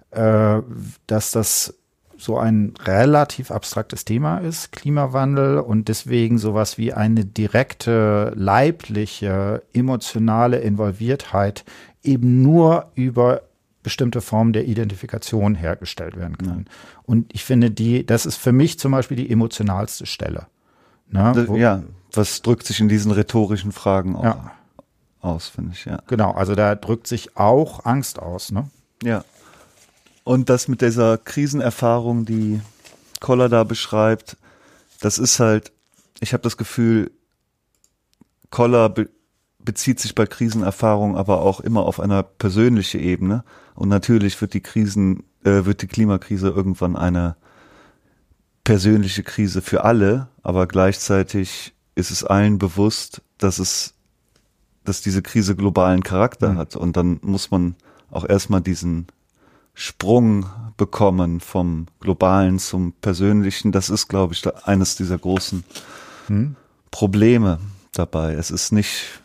[0.10, 0.62] äh,
[1.06, 1.79] dass das
[2.20, 10.60] so ein relativ abstraktes Thema ist, Klimawandel, und deswegen sowas wie eine direkte, leibliche, emotionale
[10.60, 11.64] Involviertheit
[12.04, 13.42] eben nur über
[13.84, 16.66] bestimmte Formen der Identifikation hergestellt werden kann.
[16.68, 16.74] Ja.
[17.06, 20.48] Und ich finde, die, das ist für mich zum Beispiel die emotionalste Stelle.
[21.12, 21.82] Ne, ja,
[22.14, 24.52] was drückt sich in diesen rhetorischen Fragen auch ja.
[25.22, 26.00] aus, finde ich, ja.
[26.06, 28.70] Genau, also da drückt sich auch Angst aus, ne?
[29.02, 29.24] Ja.
[30.24, 32.62] Und das mit dieser Krisenerfahrung, die
[33.20, 34.38] Koller da beschreibt,
[35.00, 35.72] das ist halt,
[36.20, 37.12] ich habe das Gefühl,
[38.50, 39.10] Koller be
[39.62, 43.44] bezieht sich bei Krisenerfahrung aber auch immer auf einer persönlichen Ebene.
[43.76, 47.36] Und natürlich wird die Krisen, äh, wird die Klimakrise irgendwann eine
[48.64, 53.94] persönliche Krise für alle, aber gleichzeitig ist es allen bewusst, dass es,
[54.86, 56.58] dass diese Krise globalen Charakter mhm.
[56.58, 56.76] hat.
[56.76, 57.76] Und dann muss man
[58.10, 59.08] auch erstmal diesen
[59.74, 60.46] Sprung
[60.78, 63.72] bekommen vom globalen zum persönlichen.
[63.72, 65.64] Das ist, glaube ich, eines dieser großen
[66.28, 66.56] hm.
[66.92, 67.60] Probleme
[67.94, 68.34] dabei.
[68.34, 69.22] Es ist nicht,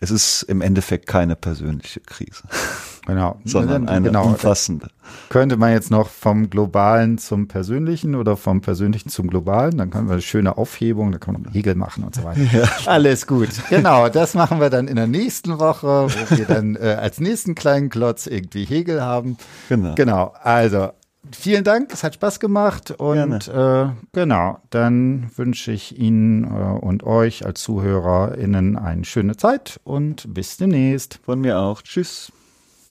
[0.00, 2.42] es ist im Endeffekt keine persönliche Krise.
[3.06, 3.40] Genau.
[3.44, 4.26] Sondern eine genau.
[4.26, 4.88] umfassende.
[5.28, 10.06] Könnte man jetzt noch vom Globalen zum Persönlichen oder vom Persönlichen zum Globalen, dann können
[10.06, 12.40] wir eine schöne Aufhebung, da kann man Hegel machen und so weiter.
[12.52, 12.68] Ja.
[12.86, 13.48] Alles gut.
[13.70, 17.54] Genau, das machen wir dann in der nächsten Woche, wo wir dann äh, als nächsten
[17.54, 19.36] kleinen Klotz irgendwie Hegel haben.
[19.68, 19.94] Genau.
[19.94, 20.34] Genau.
[20.42, 20.90] Also,
[21.32, 27.04] vielen Dank, es hat Spaß gemacht und äh, genau, dann wünsche ich Ihnen äh, und
[27.04, 31.20] euch als ZuhörerInnen eine schöne Zeit und bis demnächst.
[31.24, 31.82] Von mir auch.
[31.82, 32.32] Tschüss.